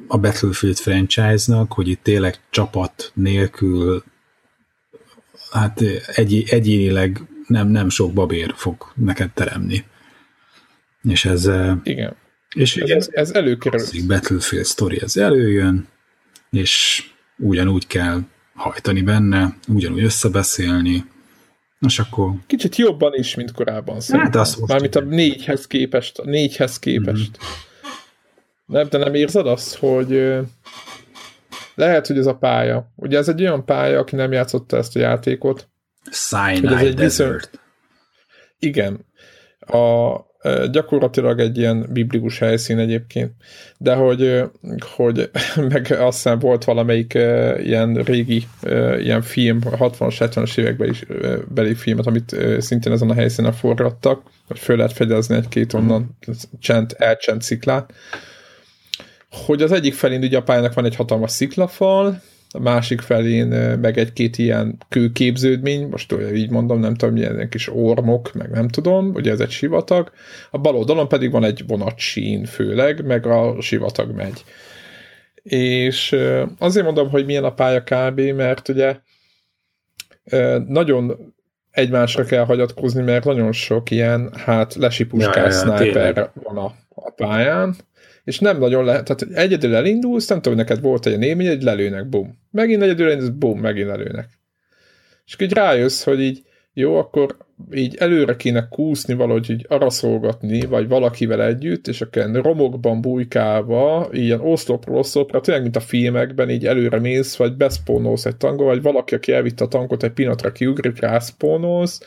[0.08, 4.04] a Battlefield franchise-nak, hogy itt tényleg csapat nélkül
[5.52, 5.82] hát
[6.16, 9.84] egy, egyénileg nem, nem sok babér fog neked teremni.
[11.04, 11.50] És ez...
[11.84, 12.16] Igen.
[12.56, 13.80] És ez, ez, ez előkerül.
[14.08, 15.88] Battlefield story, ez előjön,
[16.50, 17.04] és
[17.38, 18.22] ugyanúgy kell
[18.54, 21.06] hajtani benne, ugyanúgy összebeszélni,
[21.80, 22.32] és akkor...
[22.48, 24.32] Kicsit jobban is, mint korábban szerintem.
[24.32, 27.30] Hát azt Mármint a négyhez képest, a négyhez képest.
[27.30, 27.52] Mm-hmm.
[28.66, 30.38] Nem, de nem érzed azt, hogy
[31.80, 32.92] lehet, hogy ez a pálya.
[32.96, 35.68] Ugye ez egy olyan pálya, aki nem játszotta ezt a játékot.
[36.12, 37.34] Sinai ez egy Desert.
[37.34, 37.60] Viszont,
[38.60, 39.06] igen.
[39.60, 40.16] A,
[40.72, 43.32] gyakorlatilag egy ilyen biblikus helyszín egyébként,
[43.78, 44.44] de hogy,
[44.96, 45.30] hogy
[45.70, 47.14] meg aztán volt valamelyik
[47.58, 48.48] ilyen régi
[49.00, 51.06] ilyen film, 60-as, 70-as években is
[51.48, 56.18] beli filmet, amit szintén ezen a helyszínen forgattak, hogy föl lehet fegyezni egy-két onnan
[56.60, 57.94] csend, elcsend sziklát,
[59.32, 63.48] hogy az egyik felén ugye a pályának van egy hatalmas sziklafal, a másik felén
[63.80, 69.14] meg egy-két ilyen kőképződmény, most így mondom, nem tudom, milyen kis ormok, meg nem tudom,
[69.14, 70.12] ugye ez egy sivatag,
[70.52, 74.44] a bal oldalon pedig van egy vonatsín főleg, meg a sivatag megy.
[75.44, 76.16] És
[76.60, 78.98] azért mondom, hogy milyen a pálya kb, mert ugye
[80.68, 81.34] nagyon
[81.72, 87.12] egymásra kell hagyatkozni, mert nagyon sok ilyen, hát lesipuskás ja, ja, sniper van a, a
[87.12, 87.76] pályán,
[88.24, 92.10] és nem nagyon lehet, tehát egyedül elindulsz, nem tudom, neked volt egy élmény, egy lelőnek,
[92.10, 92.40] bum.
[92.52, 94.30] Megint egyedül elindulsz, bum, megint lelőnek.
[95.26, 96.42] És így rájössz, hogy így
[96.74, 97.38] jó, akkor
[97.72, 104.40] így előre kéne kúszni, valahogy így araszolgatni, vagy valakivel együtt, és akkor romokban bujkálva, ilyen
[104.40, 109.16] oszlopról oszlopra, tényleg, mint a filmekben, így előre mész, vagy beszpónolsz egy tankot, vagy valaki,
[109.16, 112.00] aki elvitte a tankot, egy pillanatra kiugrik, rászpónolsz,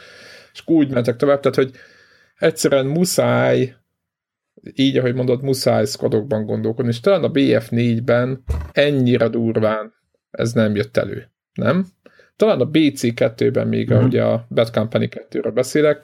[0.53, 1.71] és úgy mentek tovább, tehát, hogy
[2.39, 3.75] egyszerűen muszáj
[4.75, 9.93] így, ahogy mondod, muszáj squadokban gondolkodni, és talán a BF4-ben ennyire durván
[10.31, 11.87] ez nem jött elő, nem?
[12.37, 13.97] Talán a BC2-ben még, mm.
[13.97, 16.03] ahogy a Bad Company 2-ről beszélek,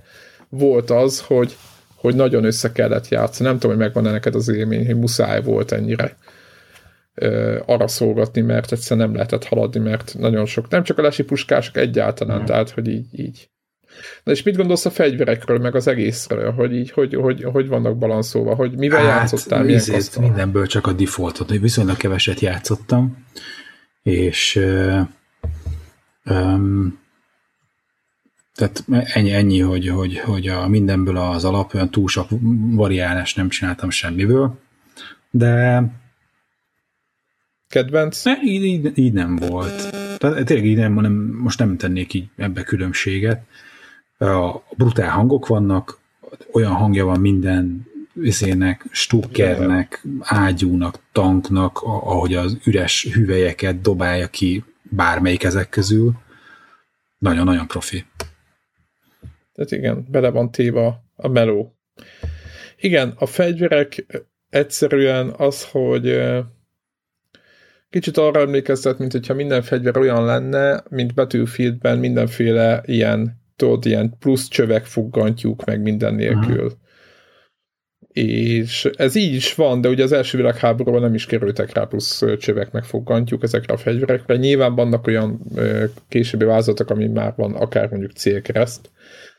[0.48, 1.56] volt az, hogy,
[1.94, 3.48] hogy nagyon össze kellett játszani.
[3.48, 6.16] Nem tudom, hogy megvan-e neked az élmény, hogy muszáj volt ennyire
[7.14, 11.24] ö, arra szolgatni, mert egyszerűen nem lehetett haladni, mert nagyon sok, nem csak a lesi
[11.24, 12.44] puskások egyáltalán, mm.
[12.44, 13.50] tehát, hogy így, így
[14.22, 17.98] Na és mit gondolsz a fegyverekről, meg az egészről, hogy így, hogy, hogy, hogy vannak
[17.98, 23.24] balanszolva, hogy mivel hát, játszottál, milyen Mindenből csak a defaultot, hogy viszonylag keveset játszottam,
[24.02, 25.00] és uh,
[26.24, 27.00] um,
[28.54, 32.28] tehát ennyi, ennyi hogy, hogy, hogy a mindenből az alap olyan túl sok
[32.70, 34.58] variálás nem csináltam semmiből,
[35.30, 35.82] de
[37.68, 38.24] Kedvenc?
[38.24, 39.90] Ne, így, így, így nem volt.
[40.18, 43.46] Tehát tényleg így nem, nem, most nem tennék így ebbe különbséget
[44.76, 45.98] brutál hangok vannak,
[46.52, 55.42] olyan hangja van minden vizének, stukkernek, ágyúnak, tanknak, ahogy az üres hüvelyeket dobálja ki bármelyik
[55.42, 56.12] ezek közül.
[57.18, 58.04] Nagyon-nagyon profi.
[59.52, 61.76] Tehát igen, bele van téva a meló.
[62.76, 64.06] Igen, a fegyverek
[64.50, 66.20] egyszerűen az, hogy
[67.90, 74.16] kicsit arra emlékeztet, mint hogyha minden fegyver olyan lenne, mint Battlefieldben mindenféle ilyen tudod, ilyen
[74.18, 76.64] plusz csövek fuggantyúk, meg minden nélkül.
[76.64, 76.86] Aha.
[78.12, 82.22] És ez így is van, de ugye az első világháborúban nem is kerültek rá plusz
[82.38, 84.36] csövek, meg fuggantyúk ezekre a fegyverekre.
[84.36, 85.40] Nyilván vannak olyan
[86.08, 88.90] későbbi vázatok, ami már van, akár mondjuk célkereszt,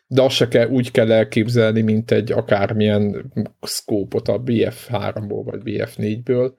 [0.08, 6.52] de azt se kell, úgy kell elképzelni, mint egy akármilyen szkópot a BF3-ból, vagy BF4-ből,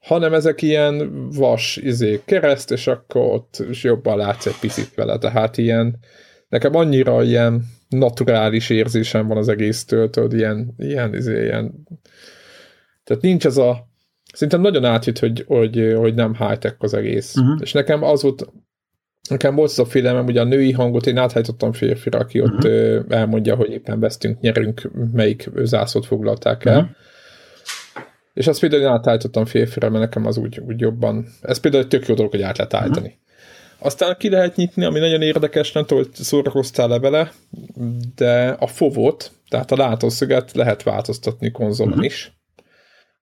[0.00, 5.58] hanem ezek ilyen vas izé, kereszt, és akkor ott jobban látsz egy picit vele, tehát
[5.58, 5.98] ilyen
[6.48, 11.86] nekem annyira ilyen naturális érzésem van az egésztől, tudod, ilyen, ilyen, izé, ilyen,
[13.04, 13.88] tehát nincs ez a,
[14.32, 17.36] szerintem nagyon átjött, hogy, hogy, hogy nem high-tech az egész.
[17.36, 17.58] Uh-huh.
[17.60, 18.52] És nekem az volt,
[19.28, 22.56] nekem volt az a félelmem, hogy a női hangot én áthajtottam férfira, aki uh-huh.
[22.56, 23.12] ott mhm.
[23.12, 26.78] elmondja, hogy éppen vesztünk, nyerünk, melyik zászlót foglalták el.
[26.78, 26.90] Uh-huh.
[28.34, 31.88] És azt például én átállítottam férfira, mert nekem az úgy, úgy jobban, ez például egy
[31.88, 33.18] tök jó dolog, hogy át lehet állítani.
[33.78, 37.32] Aztán ki lehet nyitni, ami nagyon érdekes, nem tudom, hogy szórakoztál-e vele,
[38.14, 42.06] de a fovot, tehát a látószöget lehet változtatni konzolon uh-huh.
[42.06, 42.32] is.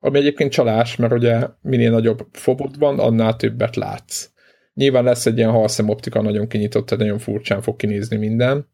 [0.00, 4.28] Ami egyébként csalás, mert ugye minél nagyobb fobot van, annál többet látsz.
[4.74, 8.68] Nyilván lesz egy ilyen halszem optika nagyon kinyitott, tehát nagyon furcsán fog kinézni minden.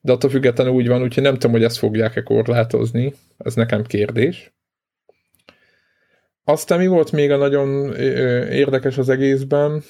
[0.00, 3.14] De attól függetlenül úgy van, úgyhogy nem tudom, hogy ezt fogják-e korlátozni.
[3.38, 4.54] Ez nekem kérdés.
[6.44, 7.94] Aztán mi volt még a nagyon
[8.50, 9.82] érdekes az egészben?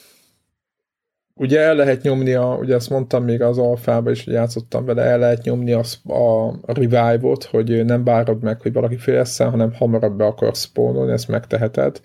[1.41, 5.03] Ugye el lehet nyomni, a, ugye ezt mondtam még az alfába is, hogy játszottam vele,
[5.03, 10.17] el lehet nyomni a, a revive-ot, hogy nem várod meg, hogy valaki félszen, hanem hamarabb
[10.17, 12.01] be akar spawnolni, ezt megteheted.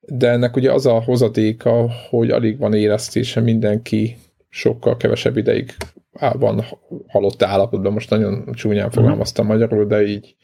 [0.00, 4.16] De ennek ugye az a hozadéka, hogy alig van éreztése, mindenki
[4.48, 5.74] sokkal kevesebb ideig
[6.32, 6.64] van
[7.08, 8.94] halott állapotban, most nagyon csúnyán mhm.
[8.94, 10.34] fogalmaztam magyarul, de így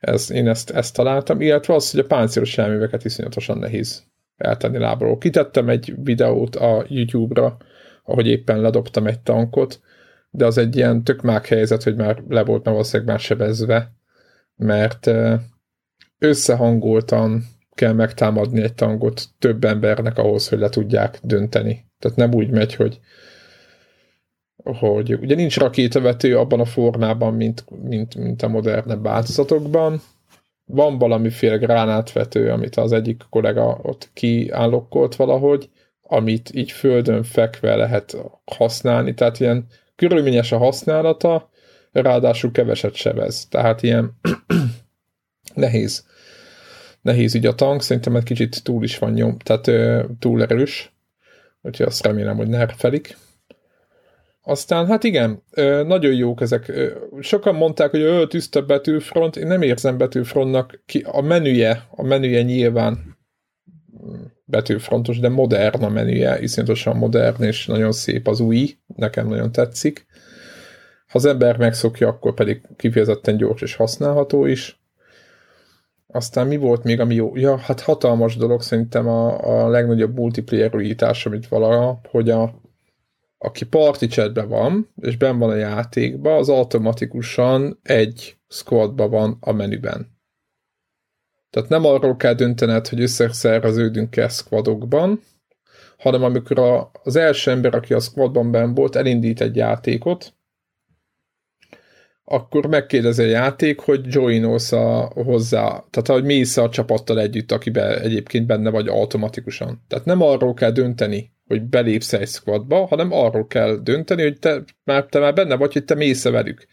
[0.00, 4.06] ez, én ezt, ezt találtam, illetve az, hogy a páncélos elműveket iszonyatosan nehéz
[4.38, 5.18] eltenni lábról.
[5.18, 7.56] Kitettem egy videót a YouTube-ra,
[8.04, 9.80] ahogy éppen ledobtam egy tankot,
[10.30, 13.92] de az egy ilyen tök mák helyzet, hogy már le volt már valószínűleg már sebezve,
[14.56, 15.10] mert
[16.18, 21.86] összehangoltan kell megtámadni egy tankot több embernek ahhoz, hogy le tudják dönteni.
[21.98, 23.00] Tehát nem úgy megy, hogy
[24.64, 30.00] hogy ugye nincs rakétavető abban a formában, mint, mint, mint a modernebb változatokban.
[30.70, 35.68] Van valamiféle gránátvető, amit az egyik kollega ott kiállokkolt valahogy,
[36.02, 39.66] amit így földön fekve lehet használni, tehát ilyen
[39.96, 41.50] körülményes a használata,
[41.92, 43.46] ráadásul keveset sebez.
[43.50, 44.18] Tehát ilyen
[45.54, 46.06] nehéz.
[47.00, 50.92] Nehéz így a tank, szerintem egy kicsit túl is van nyom, tehát ö, túl erős,
[51.62, 53.16] úgyhogy azt remélem, hogy nerfelik.
[54.48, 55.42] Aztán, hát igen,
[55.86, 56.72] nagyon jók ezek.
[57.20, 62.42] Sokan mondták, hogy ő tiszta betűfront, én nem érzem betűfrontnak, ki, a menüje, a menüje
[62.42, 63.18] nyilván
[64.44, 70.06] betűfrontos, de modern a menüje, iszonyatosan modern, és nagyon szép az új, nekem nagyon tetszik.
[71.06, 74.80] Ha az ember megszokja, akkor pedig kifejezetten gyors és használható is.
[76.06, 77.36] Aztán mi volt még, ami jó?
[77.36, 82.66] Ja, hát hatalmas dolog szerintem a, a legnagyobb multiplayer újítás, amit valaha, hogy a,
[83.38, 89.52] aki party chatben van, és ben van a játékban, az automatikusan egy squadba van a
[89.52, 90.16] menüben.
[91.50, 95.20] Tehát nem arról kell döntened, hogy összeszerveződünk-e squadokban,
[95.98, 100.36] hanem amikor a, az első ember, aki a squadban ben volt, elindít egy játékot,
[102.24, 107.98] akkor megkérdezi a játék, hogy joinolsz a, hozzá, tehát hogy mész a csapattal együtt, akiben
[107.98, 109.84] egyébként benne vagy automatikusan.
[109.88, 114.62] Tehát nem arról kell dönteni, hogy belépsz egy squadba, hanem arról kell dönteni, hogy te
[114.84, 116.66] már, te már benne vagy, hogy te mész -e velük.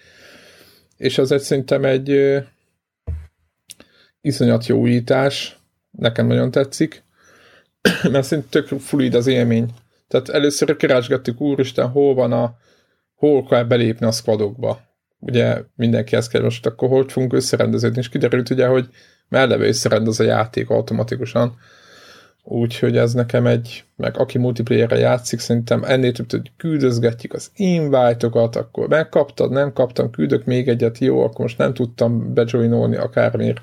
[0.98, 2.40] És az egy szerintem egy ö,
[4.22, 5.58] iszonyat jó újítás,
[5.92, 7.04] nekem nagyon tetszik,
[8.12, 9.74] mert szerintem tök fluid az élmény.
[10.08, 12.58] Tehát először keresgettük, úristen, hol van a,
[13.16, 14.82] hol kell belépni a squadokba.
[15.20, 18.88] Ugye mindenki ezt kell, most akkor hogy fogunk összerendeződni, és kiderült ugye, hogy
[19.30, 21.58] melleve összerendez a játék automatikusan,
[22.48, 28.56] Úgyhogy ez nekem egy, meg aki multiplayerre játszik, szerintem ennél több, hogy küldözgetjük az invite-okat,
[28.56, 33.60] akkor megkaptad, nem kaptam, küldök még egyet, jó, akkor most nem tudtam bejoinolni akármiért.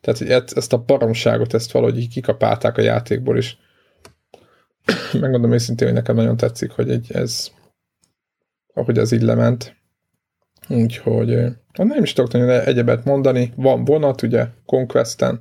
[0.00, 3.58] Tehát hogy ezt a baromságot, ezt valahogy így kikapálták a játékból is.
[5.20, 7.50] Megmondom őszintén, hogy nekem nagyon tetszik, hogy egy, ez
[8.74, 9.76] ahogy ez így lement.
[10.68, 11.28] Úgyhogy
[11.72, 13.52] nem is tudok nagyon egyebet mondani.
[13.56, 15.40] Van vonat, ugye, Conquesten,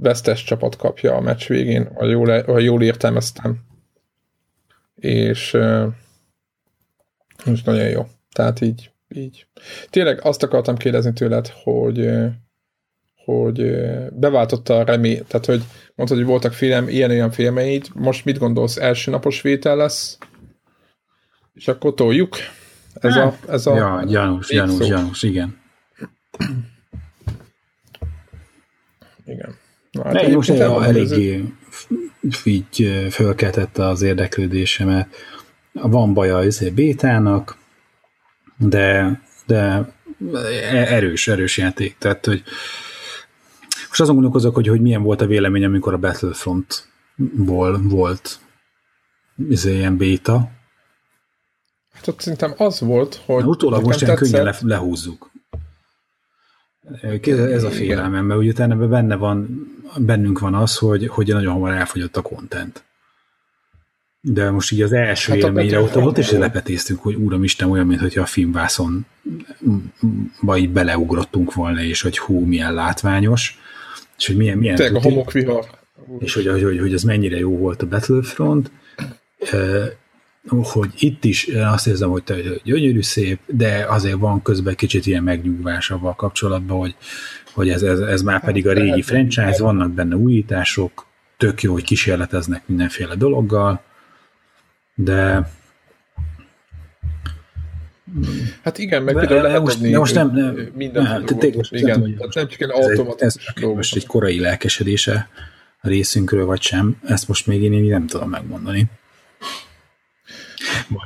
[0.00, 3.58] vesztes csapat kapja a meccs végén, ha jól, ha jól értelmeztem.
[4.94, 5.56] És,
[7.44, 8.06] és nagyon jó.
[8.32, 9.46] Tehát így, így.
[9.90, 12.10] Tényleg azt akartam kérdezni tőled, hogy
[13.24, 13.76] hogy
[14.12, 15.62] beváltotta a remé, tehát hogy
[15.94, 20.18] mondtad, hogy voltak film, ilyen-olyan filmeid, most mit gondolsz, első napos vétel lesz,
[21.54, 22.36] és akkor toljuk?
[22.94, 25.58] Ez a, ez a ja, Janus, Janus, Janus, igen.
[29.24, 29.56] Igen.
[29.90, 31.44] Na, hát ne, most el, eléggé
[32.44, 35.08] így fölkeltette az érdeklődésemet.
[35.72, 37.56] Van baja az bétának,
[38.56, 39.92] de, de
[40.72, 41.96] erős, erős játék.
[41.98, 42.42] Tehát, hogy
[43.88, 48.38] most azon gondolkozok, hogy, hogy milyen volt a vélemény, amikor a Battlefrontból volt
[49.48, 50.50] izé, ilyen béta.
[51.92, 53.44] Hát ott szerintem az volt, hogy...
[53.44, 55.29] Utólag most ilyen könnyen le, lehúzzuk.
[57.26, 59.66] Ez a félelmem, mert ugye utána benne van,
[59.98, 62.84] bennünk van az, hogy, hogy nagyon hamar elfogyott a content.
[64.20, 68.20] De most így az első hát élményre ott, ott is lepetéztünk, hogy Isten olyan, mintha
[68.20, 69.06] a filmvászon
[70.40, 73.58] vagy beleugrottunk volna, és hogy hú, milyen látványos,
[74.18, 74.58] és hogy milyen...
[74.58, 75.64] milyen Tényleg a homokvihar.
[76.18, 78.70] És hogy, hogy, hogy ez mennyire jó volt a Battlefront,
[80.48, 82.34] hogy itt is azt érzem, hogy te
[82.64, 86.96] gyönyörű szép, de azért van közben kicsit ilyen megnyugvás avval kapcsolatban, hogy,
[87.52, 91.84] hogy ez, ez, ez már pedig a régi franchise, vannak benne újítások, tök jó, hogy
[91.84, 93.82] kísérleteznek mindenféle dologgal,
[94.94, 95.48] de
[98.62, 102.14] Hát igen, meg például lehet most, adni most nem, nem, minden nem, te, igen, nem,
[102.18, 105.28] nem csak egy automatikus ez, most egy korai lelkesedése
[105.80, 108.90] részünkről, vagy sem, ezt most még én, én nem tudom megmondani.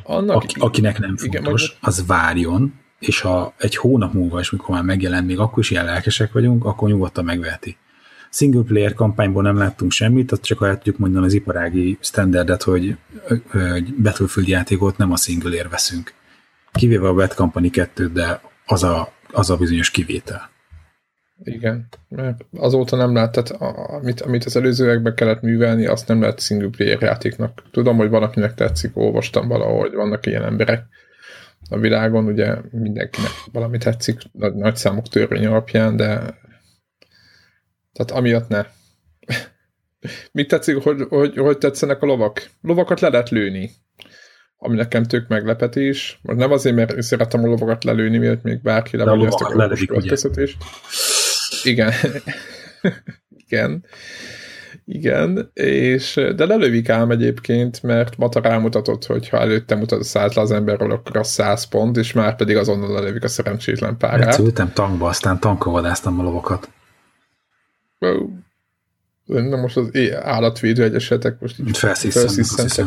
[0.02, 4.74] Annak, Aki, akinek nem fontos, igen, az várjon, és ha egy hónap múlva is, mikor
[4.74, 7.76] már megjelent, még akkor is ilyen lelkesek vagyunk, akkor nyugodtan megveheti.
[8.30, 12.96] Single player kampányból nem láttunk semmit, azt csak el tudjuk mondani az iparági standardet, hogy,
[13.50, 16.12] hogy Battlefield játékot nem a single veszünk.
[16.72, 20.50] Kivéve a Bad Company 2 de az a, az a bizonyos kivétel.
[21.42, 26.40] Igen, mert azóta nem lehet, tehát amit, amit az előzőekben kellett művelni, azt nem lehet
[26.40, 27.62] single player játéknak.
[27.70, 30.84] Tudom, hogy van, akinek tetszik, olvastam valahogy, vannak ilyen emberek
[31.70, 36.06] a világon, ugye mindenkinek valami tetszik, nagy, nagy számok törvény alapján, de
[37.92, 38.66] tehát amiatt ne.
[40.32, 42.50] Mit tetszik, hogy, hogy, hogy tetszenek a lovak?
[42.60, 43.70] Lovakat le lehet lőni
[44.64, 46.18] ami nekem tök meglepetés.
[46.22, 50.56] Most nem azért, mert szeretem a lovakat lelőni, miért még bárki le ezt a költöztetést.
[51.62, 51.92] Igen.
[53.46, 53.84] Igen.
[54.86, 60.34] Igen, és, de lelövik ám egyébként, mert Mata rámutatott, hogy ha előtte mutat a száz
[60.34, 64.26] le az emberről, akkor az 100 pont, és már pedig azonnal lelövik a szerencsétlen párát.
[64.26, 66.70] Egyszer ültem tankba, aztán tankovadáztam a lovakat.
[67.98, 68.28] Wow.
[69.24, 69.90] Na most az
[70.22, 72.86] állatvédő egyesetek most így felsziszentek.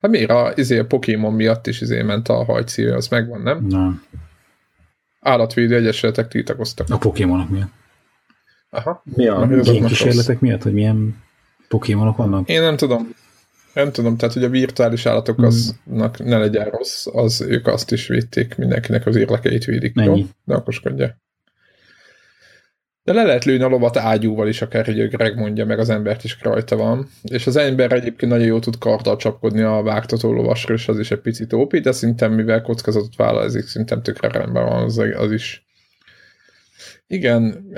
[0.00, 3.66] Hát miért a, izé, a Pokémon miatt is izé ment a hajcíő, az megvan, nem?
[3.66, 4.02] Nem.
[5.26, 6.86] Állatvédő egyesületek tiltakoztak.
[6.90, 7.70] A Pokémonok miatt.
[8.70, 9.02] Aha.
[9.04, 11.22] Mi a génkísérletek miatt, hogy milyen
[11.68, 12.48] Pokémonok vannak?
[12.48, 13.14] Én nem tudom.
[13.74, 15.52] Nem tudom, tehát hogy a virtuális állatoknak
[16.16, 16.28] hmm.
[16.28, 19.94] ne legyen rossz, az ők azt is védték, mindenkinek az érlekeit védik.
[19.94, 20.18] Mennyi?
[20.20, 20.26] Jó?
[20.44, 21.16] De okoskodja.
[23.06, 26.24] De le lehet lőni a lovat ágyúval is, akár hogy Greg mondja, meg az embert
[26.24, 27.08] is rajta van.
[27.22, 31.10] És az ember egyébként nagyon jól tud karddal csapkodni a vágtató lovasra, és az is
[31.10, 35.32] egy picit ópi, de szerintem mivel kockázatot vállal, ezek szerintem tökre rendben van az, az
[35.32, 35.66] is.
[37.06, 37.70] Igen,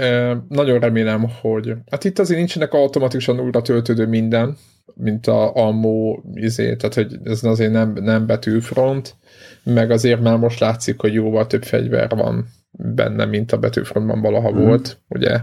[0.49, 1.75] nagyon remélem, hogy...
[1.91, 4.57] Hát itt azért nincsenek automatikusan újra töltődő minden,
[4.95, 9.15] mint a Ammo izé, tehát hogy ez azért nem, nem betűfront,
[9.63, 14.53] meg azért már most látszik, hogy jóval több fegyver van benne, mint a betűfrontban valaha
[14.53, 14.65] mm.
[14.65, 15.41] volt, ugye?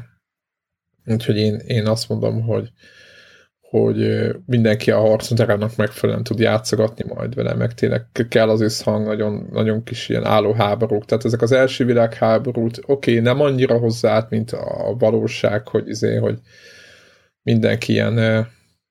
[1.05, 2.71] Úgyhogy én, én azt mondom, hogy
[3.69, 9.47] hogy mindenki a harcmoderának megfelelően tud játszogatni majd vele, meg tényleg kell az összhang, nagyon,
[9.51, 14.27] nagyon kis ilyen álló háborúk, tehát ezek az első világháborút, oké, okay, nem annyira hozzá,
[14.29, 16.39] mint a valóság, hogy izé, hogy
[17.41, 18.13] mindenki ilyen,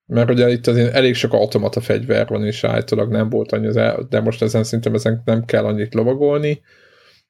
[0.06, 3.70] mert ugye itt azért elég sok automata fegyver van, és általában nem volt annyi,
[4.08, 6.60] de most ezen szerintem ezen nem kell annyit lovagolni,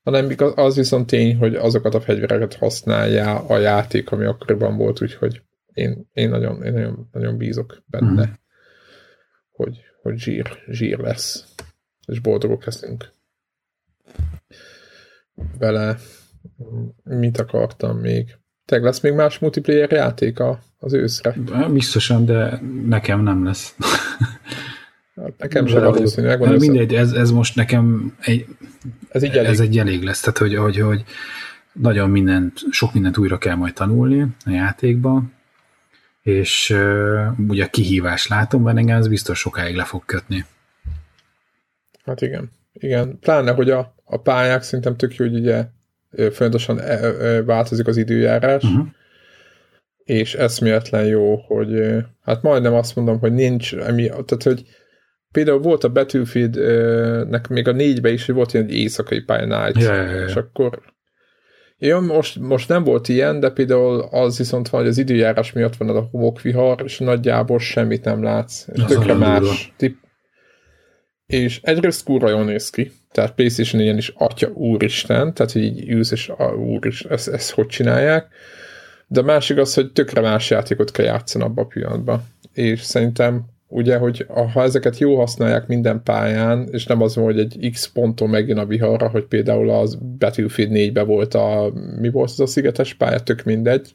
[0.05, 5.43] hanem az viszont tény, hogy azokat a fegyvereket használja a játék, ami akkoriban volt, úgyhogy
[5.73, 8.33] én, én, nagyon, én nagyon, nagyon bízok benne, mm.
[9.53, 11.55] hogy, hogy zsír, zsír lesz,
[12.07, 13.13] és boldogok leszünk
[15.59, 15.97] vele.
[17.03, 18.37] Mit akartam még?
[18.65, 21.37] Te lesz még más multiplayer játéka az őszre?
[21.73, 23.77] Biztosan, de nekem nem lesz.
[25.17, 26.27] Hát nekem sem valószínű.
[26.27, 28.47] Megvan hát mindegy, ez, ez most nekem egy,
[29.09, 29.51] ez, így elég.
[29.51, 30.21] ez egy elég lesz.
[30.21, 31.05] Tehát, hogy, hogy, hogy
[31.73, 35.33] nagyon mindent, sok mindent újra kell majd tanulni a játékban,
[36.23, 40.45] és uh, ugye a kihívás látom benne, engem ez biztos sokáig le fog kötni.
[42.05, 42.51] Hát igen.
[42.73, 45.65] Igen, pláne, hogy a, a pályák szerintem tök jó, hogy ugye
[46.11, 46.81] folyamatosan
[47.45, 48.87] változik az időjárás, uh-huh.
[50.05, 54.65] és eszméletlen jó, hogy hát majdnem azt mondom, hogy nincs, ami, tehát hogy
[55.35, 59.95] például volt a Battlefield-nek még a négybe is, hogy volt ilyen éjszakai pálya night, ja,
[59.95, 60.25] ja, ja.
[60.27, 60.83] és akkor
[61.79, 65.77] jó, most, most nem volt ilyen, de például az viszont van, hogy az időjárás miatt
[65.77, 68.67] van a homokvihar, és nagyjából semmit nem látsz.
[68.73, 69.73] És tökre más.
[69.77, 69.97] Tip.
[71.27, 76.11] És egyrészt kurva jól néz ki, tehát PlayStation ilyen is atya úristen, tehát így ülsz,
[76.11, 78.29] és a, úr is, ezt, ezt hogy csinálják.
[79.07, 82.25] De a másik az, hogy tökre más játékot kell játszani abban a pillanatban.
[82.53, 87.71] És szerintem ugye, hogy ha ezeket jó használják minden pályán, és nem az, hogy egy
[87.73, 92.41] X ponton megjön a viharra, hogy például az Battlefield 4-be volt a, mi volt az
[92.41, 93.95] a szigetes pálya, tök mindegy,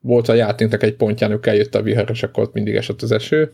[0.00, 3.12] volt a játéknak egy pontján, hogy eljött a vihar, és akkor ott mindig esett az
[3.12, 3.52] eső.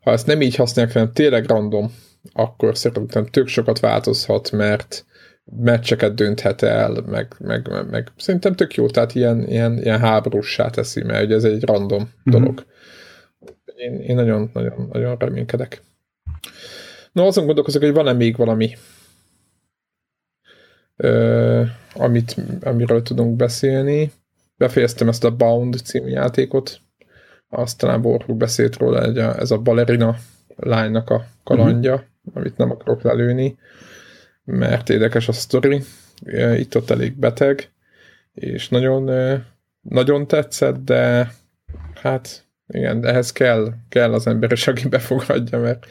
[0.00, 1.92] Ha ezt nem így használják, hanem tényleg random,
[2.32, 5.04] akkor szerintem tök sokat változhat, mert
[5.44, 10.70] meccseket dönthet el, meg, meg, meg, meg szerintem tök jó, tehát ilyen, ilyen, ilyen háborússá
[10.70, 12.40] teszi, mert ugye ez egy random mm-hmm.
[12.40, 12.64] dolog
[13.76, 15.82] én, én nagyon, nagyon, nagyon reménykedek.
[17.12, 18.76] No, azon gondolkozok, hogy van-e még valami,
[20.96, 21.62] ö,
[21.94, 24.12] amit, amiről tudunk beszélni.
[24.56, 26.80] Befejeztem ezt a Bound című játékot,
[27.48, 30.16] azt talán Borhuk beszélt róla, egy a, ez a balerina
[30.56, 32.08] lánynak a kalandja, uh-huh.
[32.34, 33.58] amit nem akarok lelőni,
[34.44, 35.80] mert érdekes a sztori.
[36.56, 37.70] Itt ott elég beteg,
[38.32, 39.10] és nagyon,
[39.80, 41.32] nagyon tetszett, de
[41.94, 42.44] hát
[42.74, 45.86] igen, ehhez kell, kell az ember is, aki befogadja, mert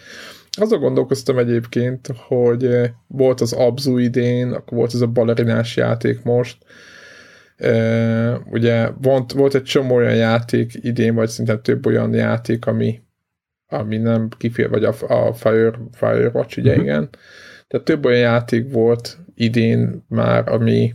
[0.51, 6.57] azon gondolkoztam egyébként, hogy volt az Abzu idén, akkor volt ez a balerinás játék most,
[7.59, 13.01] Uh, ugye volt, volt egy csomó olyan játék idén, vagy szinte több olyan játék, ami,
[13.67, 16.85] ami nem kifér, vagy a, a Fire, Firewatch, ugye uh-huh.
[16.85, 17.09] igen.
[17.67, 20.93] Tehát több olyan játék volt idén már, ami,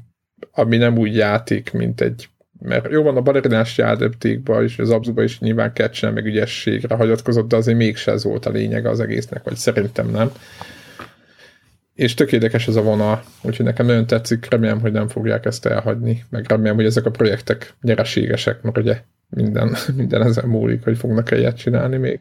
[0.51, 2.29] ami nem úgy játék, mint egy
[2.61, 7.49] mert jó van a balerinás játékban is, az abzuba is nyilván catch meg ügyességre hagyatkozott,
[7.49, 10.31] de azért mégse ez volt a lényege az egésznek, vagy szerintem nem.
[11.95, 15.67] És tök érdekes ez a vonal, úgyhogy nekem nagyon tetszik, remélem, hogy nem fogják ezt
[15.67, 20.99] elhagyni, meg remélem, hogy ezek a projektek nyereségesek, mert ugye minden, minden ezen múlik, hogy
[20.99, 22.21] fognak ilyet csinálni még.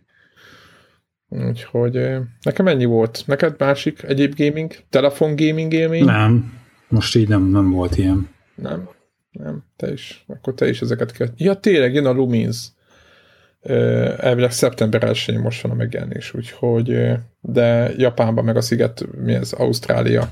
[1.30, 2.00] Úgyhogy
[2.42, 3.24] nekem ennyi volt.
[3.26, 4.72] Neked másik egyéb gaming?
[4.90, 6.06] Telefon gaming élmény?
[6.06, 6.54] Nem.
[6.88, 8.30] Most így nem, nem volt ilyen.
[8.56, 8.90] Nem?
[9.38, 10.26] Nem, te is.
[10.28, 11.28] Akkor te is ezeket kell.
[11.36, 12.68] Ja, tényleg, jön a Lumins.
[14.18, 17.12] Elvileg szeptember 1 most van a megjelenés, úgyhogy
[17.42, 20.30] de Japánban meg a sziget, mi ez, Ausztrália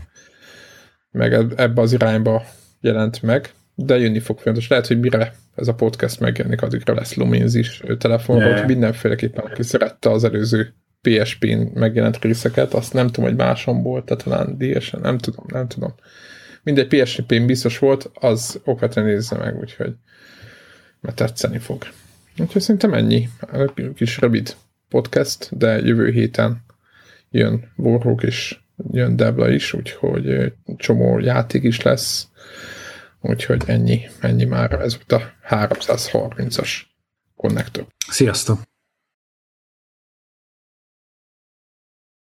[1.12, 2.44] meg ebbe az irányba
[2.82, 4.68] jelent meg, de jönni fog fontos.
[4.68, 8.68] Lehet, hogy mire ez a podcast megjelenik, addigra lesz Lumins is telefonról, yeah.
[8.68, 14.24] mindenféleképpen, aki szerette az előző PSP-n megjelent részeket, azt nem tudom, hogy máson volt, tehát
[14.24, 15.96] talán DS-en, nem tudom, nem tudom
[16.66, 19.94] mindegy PSP-n biztos volt, az okvetlen nézze meg, úgyhogy
[21.00, 21.84] mert tetszeni fog.
[22.38, 23.30] Úgyhogy szerintem ennyi.
[23.96, 24.56] Kis rövid
[24.90, 26.66] podcast, de jövő héten
[27.30, 28.60] jön Warhawk és
[28.92, 32.28] jön Debla is, úgyhogy csomó játék is lesz.
[33.22, 36.70] Úgyhogy ennyi, ennyi már ez volt a 330-as
[37.36, 37.88] konnektor.
[38.10, 38.60] Sziasztok!